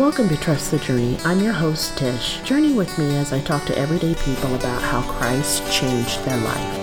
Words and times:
Welcome 0.00 0.30
to 0.30 0.36
Trust 0.38 0.70
the 0.70 0.78
Journey. 0.78 1.18
I'm 1.26 1.40
your 1.40 1.52
host, 1.52 1.98
Tish. 1.98 2.40
Journey 2.40 2.72
with 2.72 2.96
me 2.96 3.16
as 3.16 3.34
I 3.34 3.40
talk 3.42 3.66
to 3.66 3.76
everyday 3.76 4.14
people 4.14 4.54
about 4.54 4.80
how 4.80 5.02
Christ 5.02 5.70
changed 5.70 6.24
their 6.24 6.38
life. 6.38 6.79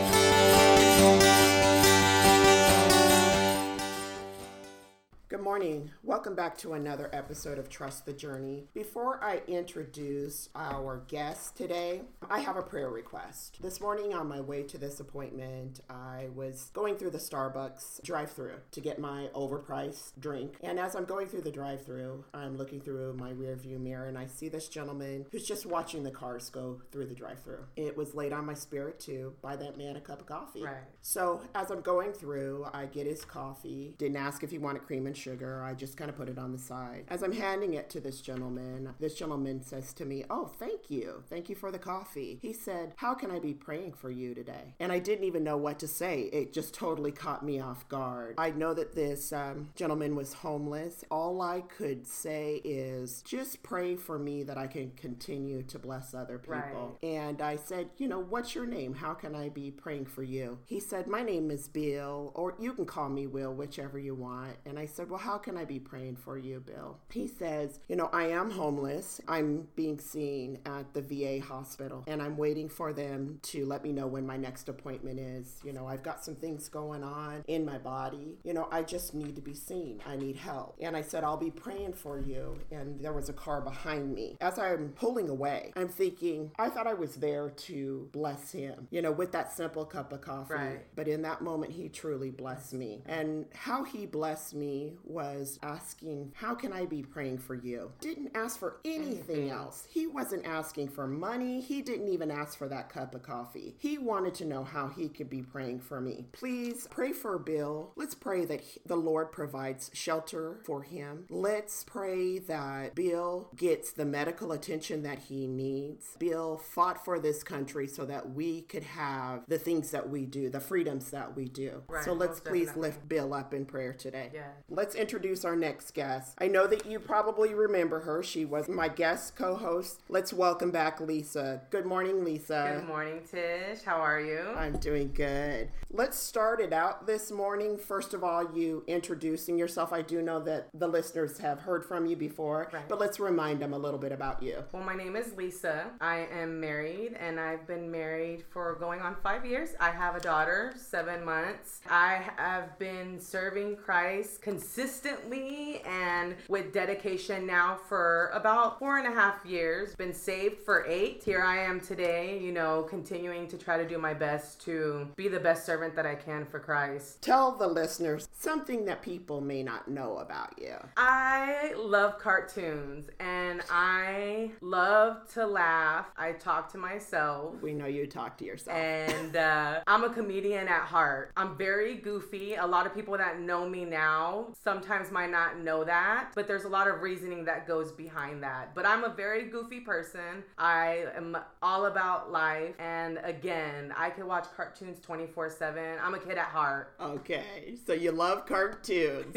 Back 6.38 6.56
to 6.56 6.74
another 6.74 7.10
episode 7.14 7.58
of 7.58 7.68
Trust 7.68 8.05
the 8.05 8.14
Journey. 8.14 8.68
Before 8.76 9.20
I 9.24 9.42
introduce 9.48 10.50
our 10.54 11.02
guest 11.08 11.58
today, 11.58 12.04
I 12.30 12.42
have 12.42 12.58
a 12.58 12.62
prayer 12.62 12.92
request. 12.92 13.58
This 13.60 13.82
morning 13.82 14.14
on 14.14 14.28
my 14.28 14.39
way 14.39 14.62
to 14.62 14.78
this 14.78 15.00
appointment, 15.00 15.80
I 15.89 16.28
was 16.36 16.70
going 16.76 16.98
through 16.98 17.10
the 17.10 17.18
Starbucks 17.18 18.04
drive 18.04 18.30
through 18.34 18.60
to 18.70 18.80
get 18.80 19.00
my 19.00 19.30
overpriced 19.34 20.12
drink. 20.20 20.58
And 20.62 20.80
as 20.80 20.96
I'm 20.96 21.06
going 21.06 21.28
through 21.28 21.42
the 21.42 21.52
drive 21.52 21.84
through, 21.84 22.24
I'm 22.36 22.56
looking 22.56 22.82
through 22.82 23.16
my 23.16 23.32
rear 23.32 23.56
view 23.56 23.80
mirror 23.80 24.06
and 24.06 24.16
I 24.16 24.28
see 24.28 24.48
this 24.48 24.68
gentleman 24.68 25.25
who's 25.32 25.47
just 25.47 25.66
watching 25.66 26.04
the 26.04 26.11
cars 26.11 26.52
go 26.52 26.83
through 26.92 27.08
the 27.08 27.16
drive 27.16 27.39
through. 27.39 27.66
It 27.75 27.97
was 27.97 28.14
laid 28.14 28.32
on 28.32 28.46
my 28.46 28.54
spirit 28.54 29.00
to 29.02 29.33
buy 29.42 29.56
that 29.56 29.75
man 29.75 29.96
a 29.96 30.02
cup 30.02 30.22
of 30.22 30.28
coffee. 30.28 30.61
Right. 30.61 30.83
So 31.02 31.42
as 31.56 31.72
I'm 31.72 31.82
going 31.82 32.13
through, 32.13 32.67
I 32.75 32.85
get 32.85 33.08
his 33.08 33.25
coffee. 33.25 33.95
Didn't 33.97 34.17
ask 34.17 34.44
if 34.44 34.52
he 34.52 34.59
wanted 34.59 34.83
cream 34.83 35.08
and 35.08 35.17
sugar. 35.17 35.63
I 35.63 35.73
just 35.73 35.97
kind 35.97 36.11
of 36.11 36.16
put 36.16 36.27
it 36.30 36.38
on 36.38 36.52
the 36.52 36.58
side. 36.58 37.05
As 37.08 37.23
I'm 37.23 37.31
handing 37.31 37.73
it 37.73 37.90
to 37.91 37.99
this 37.99 38.22
gentleman, 38.22 38.94
this 38.99 39.16
gentleman 39.16 39.62
says 39.62 39.94
to 39.94 40.05
me, 40.05 40.23
Oh, 40.30 40.45
thank 40.59 40.90
you. 40.90 41.23
Thank 41.30 41.50
you 41.50 41.55
for 41.55 41.72
the 41.72 41.80
coffee. 41.80 42.40
He 42.41 42.53
said, 42.53 42.94
How 42.98 43.13
can 43.13 43.31
I 43.31 43.40
be 43.40 43.53
praying 43.53 43.94
for 43.94 44.12
you 44.12 44.34
today? 44.34 44.76
And 44.80 44.91
I 44.91 45.00
didn't 45.00 45.26
even 45.26 45.44
know 45.44 45.58
what 45.58 45.80
to 45.80 45.88
say. 45.88 46.30
It 46.34 46.53
just 46.53 46.73
totally 46.73 47.12
caught 47.12 47.44
me 47.44 47.59
off 47.59 47.88
guard. 47.90 48.36
I 48.38 48.52
know 48.52 48.73
that 48.73 48.95
this 48.95 49.31
um, 49.34 49.70
gentleman 49.76 50.16
was 50.16 50.34
homeless. 50.34 51.03
All 51.12 51.41
I 51.41 51.62
could 51.62 52.08
say 52.08 52.62
is 52.64 53.22
just 53.23 53.64
pray 53.64 53.95
for 53.95 54.20
me 54.20 54.44
that 54.44 54.58
I 54.58 54.67
can 54.67 54.91
continue 54.91 55.64
to 55.64 55.80
bless 55.80 56.14
other 56.14 56.38
people. 56.38 56.98
And 57.03 57.41
I 57.41 57.56
said, 57.56 57.89
You 57.97 58.08
know, 58.08 58.19
what's 58.19 58.56
your 58.56 58.66
name? 58.66 58.94
How 58.94 59.14
can 59.14 59.36
I 59.36 59.50
be 59.50 59.72
praying 59.72 60.06
for 60.06 60.23
you? 60.23 60.59
He 60.66 60.80
said, 60.80 61.08
My 61.08 61.22
name 61.22 61.52
is 61.52 61.67
Bill, 61.67 62.31
or 62.36 62.56
you 62.59 62.73
can 62.73 62.86
call 62.86 63.09
me 63.09 63.28
Will, 63.28 63.53
whichever 63.53 64.00
you 64.00 64.16
want. 64.16 64.56
And 64.66 64.78
I 64.78 64.86
said, 64.86 65.09
Well, 65.09 65.19
how 65.19 65.38
can 65.38 65.58
I 65.58 65.66
be 65.66 65.80
praying 65.80 66.16
for 66.17 66.37
you, 66.37 66.59
Bill? 66.59 66.97
He 67.11 67.27
says, 67.27 67.79
You 67.87 67.95
know, 67.95 68.09
I 68.11 68.27
am 68.27 68.51
homeless. 68.51 69.21
I'm 69.27 69.67
being 69.75 69.99
seen 69.99 70.59
at 70.65 70.93
the 70.93 71.01
VA 71.01 71.45
hospital, 71.45 72.03
and 72.07 72.21
I'm 72.21 72.37
waiting 72.37 72.69
for 72.69 72.93
them 72.93 73.39
to 73.43 73.65
let 73.65 73.83
me 73.83 73.91
know 73.91 74.07
when 74.07 74.25
my 74.25 74.38
next 74.38 74.69
appointment 74.69 75.19
is. 75.19 75.59
You 75.63 75.73
know, 75.73 75.88
I've 75.88 76.03
got 76.03 76.23
some 76.23 76.35
things 76.35 76.69
going 76.69 77.03
on 77.03 77.43
in 77.47 77.65
my 77.65 77.77
body. 77.77 78.38
You 78.43 78.53
know, 78.53 78.67
I 78.71 78.83
just 78.83 79.13
need 79.13 79.35
to 79.35 79.41
be 79.41 79.53
seen. 79.53 80.01
I 80.05 80.15
need 80.15 80.35
help. 80.35 80.75
And 80.81 80.95
I 80.95 81.01
said, 81.01 81.23
I'll 81.23 81.38
be 81.38 81.51
praying 81.51 81.93
for 81.93 82.19
you. 82.19 82.57
And 82.71 82.99
there 82.99 83.13
was 83.13 83.29
a 83.29 83.33
car 83.33 83.61
behind 83.61 84.13
me. 84.13 84.38
As 84.41 84.59
I'm 84.59 84.89
pulling 84.89 85.29
away, 85.29 85.71
I'm 85.75 85.89
thinking, 85.89 86.51
I 86.57 86.69
thought 86.69 86.88
I 86.88 86.93
was 86.93 87.15
there 87.15 87.49
to 87.49 88.09
bless 88.11 88.51
him, 88.51 88.88
you 88.91 89.01
know, 89.01 89.11
with 89.11 89.31
that 89.31 89.53
simple 89.53 89.85
cup 89.85 90.11
of 90.13 90.21
coffee. 90.21 90.53
Right. 90.53 90.79
But 90.95 91.07
in 91.07 91.21
that 91.23 91.41
moment, 91.41 91.73
he 91.73 91.89
truly 91.89 92.31
blessed 92.31 92.73
me. 92.73 93.01
And 93.05 93.45
how 93.53 93.83
he 93.83 94.05
blessed 94.05 94.55
me 94.55 94.93
was 95.03 95.59
asking, 95.61 96.06
How 96.36 96.55
can 96.55 96.72
I 96.72 96.86
be 96.86 97.03
praying 97.03 97.39
for 97.39 97.55
you? 97.55 97.91
Didn't 98.00 98.31
ask 98.36 98.58
for 98.59 98.77
anything 98.86 99.50
else. 99.50 99.88
He 99.89 100.08
wasn't 100.08 100.45
asking 100.45 100.89
for 100.89 101.08
money. 101.08 101.59
He 101.61 101.81
didn't 101.81 102.08
even 102.08 102.31
ask 102.31 102.58
for 102.58 102.67
that 102.69 102.89
cup 102.89 103.13
of 103.13 103.23
coffee. 103.23 103.75
He 103.77 103.97
wanted 103.97 104.33
to 104.35 104.45
know 104.45 104.63
how 104.63 104.88
he 104.88 105.09
could 105.09 105.30
be 105.30 105.41
praying 105.41 105.81
for 105.81 106.00
me. 106.00 106.28
Please 106.31 106.88
pray 106.89 107.11
for 107.11 107.38
Bill. 107.38 107.91
Let's 107.95 108.16
pray 108.16 108.45
that 108.45 108.61
he- 108.61 108.81
the 108.85 108.95
Lord 108.95 109.31
provides 109.31 109.91
shelter 109.94 110.59
for 110.63 110.83
him. 110.83 111.25
Let's 111.30 111.83
pray 111.83 112.39
that 112.39 112.95
Bill 112.95 113.50
gets 113.55 113.91
the 113.91 114.05
medical 114.05 114.52
attention 114.52 115.03
that 115.03 115.19
he 115.19 115.47
needs. 115.47 116.16
Bill 116.19 116.58
fought 116.58 117.03
for 117.03 117.19
this 117.19 117.44
country 117.44 117.88
so 117.88 118.05
that 118.05 118.31
we 118.31 118.61
could 118.61 118.83
have 118.83 119.44
the 119.47 119.59
things 119.59 119.91
that 119.91 120.09
we 120.09 120.25
do, 120.25 120.50
the 120.50 120.59
freedoms 120.59 121.12
that 121.12 121.35
we 121.35 121.45
do. 121.50 121.84
Right, 121.88 122.03
so 122.03 122.13
let's 122.13 122.39
please 122.39 122.68
definitely. 122.68 122.89
lift 122.89 123.09
Bill 123.09 123.34
up 123.34 123.53
in 123.53 123.66
prayer 123.66 123.94
today. 123.94 124.31
Yeah. 124.34 124.51
Let's 124.69 124.95
introduce 124.95 125.44
our 125.44 125.56
next 125.56 125.87
guest. 125.92 126.36
I 126.40 126.48
know 126.48 126.68
that 126.68 126.86
you 126.86 127.00
probably 127.00 127.53
remember 127.53 128.02
her. 128.02 128.24
She 128.24 128.46
was 128.46 128.68
my 128.68 128.88
guest 128.88 129.36
co 129.36 129.56
host. 129.56 130.02
Let's 130.09 130.34
welcome 130.34 130.72
back 130.72 131.00
Lisa. 131.00 131.62
Good 131.70 131.86
morning, 131.86 132.24
Lisa. 132.24 132.78
Good 132.80 132.88
morning, 132.88 133.22
Tish. 133.30 133.84
How 133.84 133.98
are 133.98 134.20
you? 134.20 134.42
I'm 134.56 134.78
doing 134.78 135.12
good. 135.14 135.70
Let's 135.92 136.18
start 136.18 136.59
it 136.62 136.74
out 136.74 137.08
this 137.08 137.31
morning. 137.31 137.78
First 137.78 138.14
of 138.14 138.24
all, 138.24 138.56
you 138.56 138.84
introducing 138.88 139.58
yourself. 139.58 139.94
I 139.94 140.02
do 140.02 140.22
know 140.22 140.40
that 140.44 140.68
the 140.74 140.88
listeners 140.88 141.38
have 141.40 141.59
heard 141.62 141.86
from 141.86 142.06
you 142.06 142.16
before, 142.16 142.69
Right. 142.74 142.88
but 142.90 143.00
let's 143.00 143.19
remind 143.19 143.59
them 143.62 143.74
a 143.74 143.78
little 143.78 144.00
bit 144.00 144.12
about 144.12 144.42
you. 144.44 144.64
Well, 144.72 144.84
my 144.84 144.96
name 144.96 145.16
is 145.16 145.34
Lisa. 145.34 145.92
I 146.02 146.28
am 146.31 146.59
married 146.59 147.16
and 147.19 147.40
I've 147.40 147.66
been 147.68 147.90
married 147.92 148.44
for 148.52 148.75
going 148.75 149.02
on 149.02 149.16
five 149.24 149.46
years. 149.46 149.75
I 149.80 149.92
have 149.92 150.16
a 150.16 150.19
daughter, 150.19 150.74
seven 150.78 151.24
months. 151.24 151.81
I 151.90 152.24
have 152.38 152.78
been 152.80 153.19
serving 153.19 153.78
Christ 153.78 154.42
consistently 154.42 155.76
and 155.85 156.35
with 156.47 156.73
dedication 156.73 157.45
now 157.45 157.77
for 157.88 158.31
about 158.33 158.79
four 158.79 158.97
and 158.97 159.07
a 159.07 159.11
half 159.11 159.45
years. 159.45 159.95
Been 159.95 160.13
saved 160.13 160.59
for 160.59 160.85
eight. 160.88 161.23
Here 161.23 161.43
I 161.43 161.57
am 161.57 161.79
today, 161.79 162.39
you 162.39 162.51
know, 162.51 162.83
continuing 162.83 163.47
to 163.47 163.57
try 163.57 163.77
to 163.77 163.88
do 163.88 163.97
my 163.97 164.13
best 164.13 164.61
to 164.61 165.07
be 165.15 165.27
the 165.27 165.39
best 165.39 165.65
servant 165.65 165.95
that 165.95 166.05
I 166.05 166.15
can 166.15 166.45
for 166.45 166.59
Christ. 166.59 167.21
Tell 167.21 167.51
the 167.51 167.67
listeners 167.67 168.27
something 168.33 168.85
that 168.85 169.01
people 169.01 169.41
may 169.41 169.63
not 169.63 169.88
know 169.88 170.17
about 170.17 170.53
you. 170.57 170.75
I 170.95 171.73
love 171.77 172.19
cartoons 172.19 173.09
and 173.19 173.61
I 173.69 174.51
love 174.61 175.31
to 175.33 175.45
laugh. 175.45 176.07
I 176.17 176.33
talk 176.33 176.71
to 176.71 176.77
myself. 176.77 177.55
We 177.61 177.73
know 177.73 177.85
you 177.85 178.07
talk 178.07 178.38
to 178.38 178.45
yourself. 178.45 178.77
And 178.77 179.35
uh, 179.35 179.81
I'm 179.88 180.03
a 180.03 180.09
comedian 180.09 180.67
at 180.67 180.81
heart. 180.81 181.31
I'm 181.38 181.57
very 181.57 181.95
goofy. 181.95 182.55
A 182.55 182.65
lot 182.65 182.85
of 182.85 182.94
people 182.94 183.17
that 183.17 183.39
know 183.39 183.67
me 183.67 183.85
now 183.85 184.47
sometimes 184.63 185.11
might 185.11 185.31
not 185.31 185.59
know 185.67 185.83
that, 185.83 186.29
but 186.33 186.47
there's 186.47 186.63
a 186.63 186.69
lot 186.69 186.88
of 186.88 187.01
reasoning 187.01 187.44
that 187.44 187.67
goes 187.67 187.91
behind 187.91 188.41
that. 188.41 188.73
But 188.73 188.85
I'm 188.85 189.03
a 189.03 189.09
very 189.09 189.44
goofy 189.50 189.81
person. 189.81 190.44
I 190.57 191.07
am 191.13 191.38
all 191.61 191.88
about 191.88 192.31
life. 192.31 192.73
And 192.79 193.19
again, 193.23 193.94
I 193.95 194.09
could 194.09 194.23
watch 194.23 194.45
cartoons 194.56 195.01
24 195.01 195.50
7. 195.50 195.97
I'm 196.01 196.16
a 196.16 196.19
kid 196.19 196.38
at 196.38 196.47
heart. 196.47 196.94
Okay, 197.01 197.75
so 197.85 197.91
you 197.91 198.11
love 198.11 198.45
cartoons. 198.45 199.35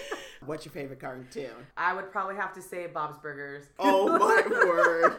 What's 0.44 0.66
your 0.66 0.72
favorite 0.72 1.00
cartoon? 1.00 1.66
I 1.78 1.94
would 1.94 2.12
probably 2.12 2.36
have 2.36 2.52
to 2.54 2.62
say 2.62 2.86
Bob's 2.86 3.18
Burgers. 3.18 3.64
Oh 3.78 4.18
my 4.18 4.42
word. 4.50 5.16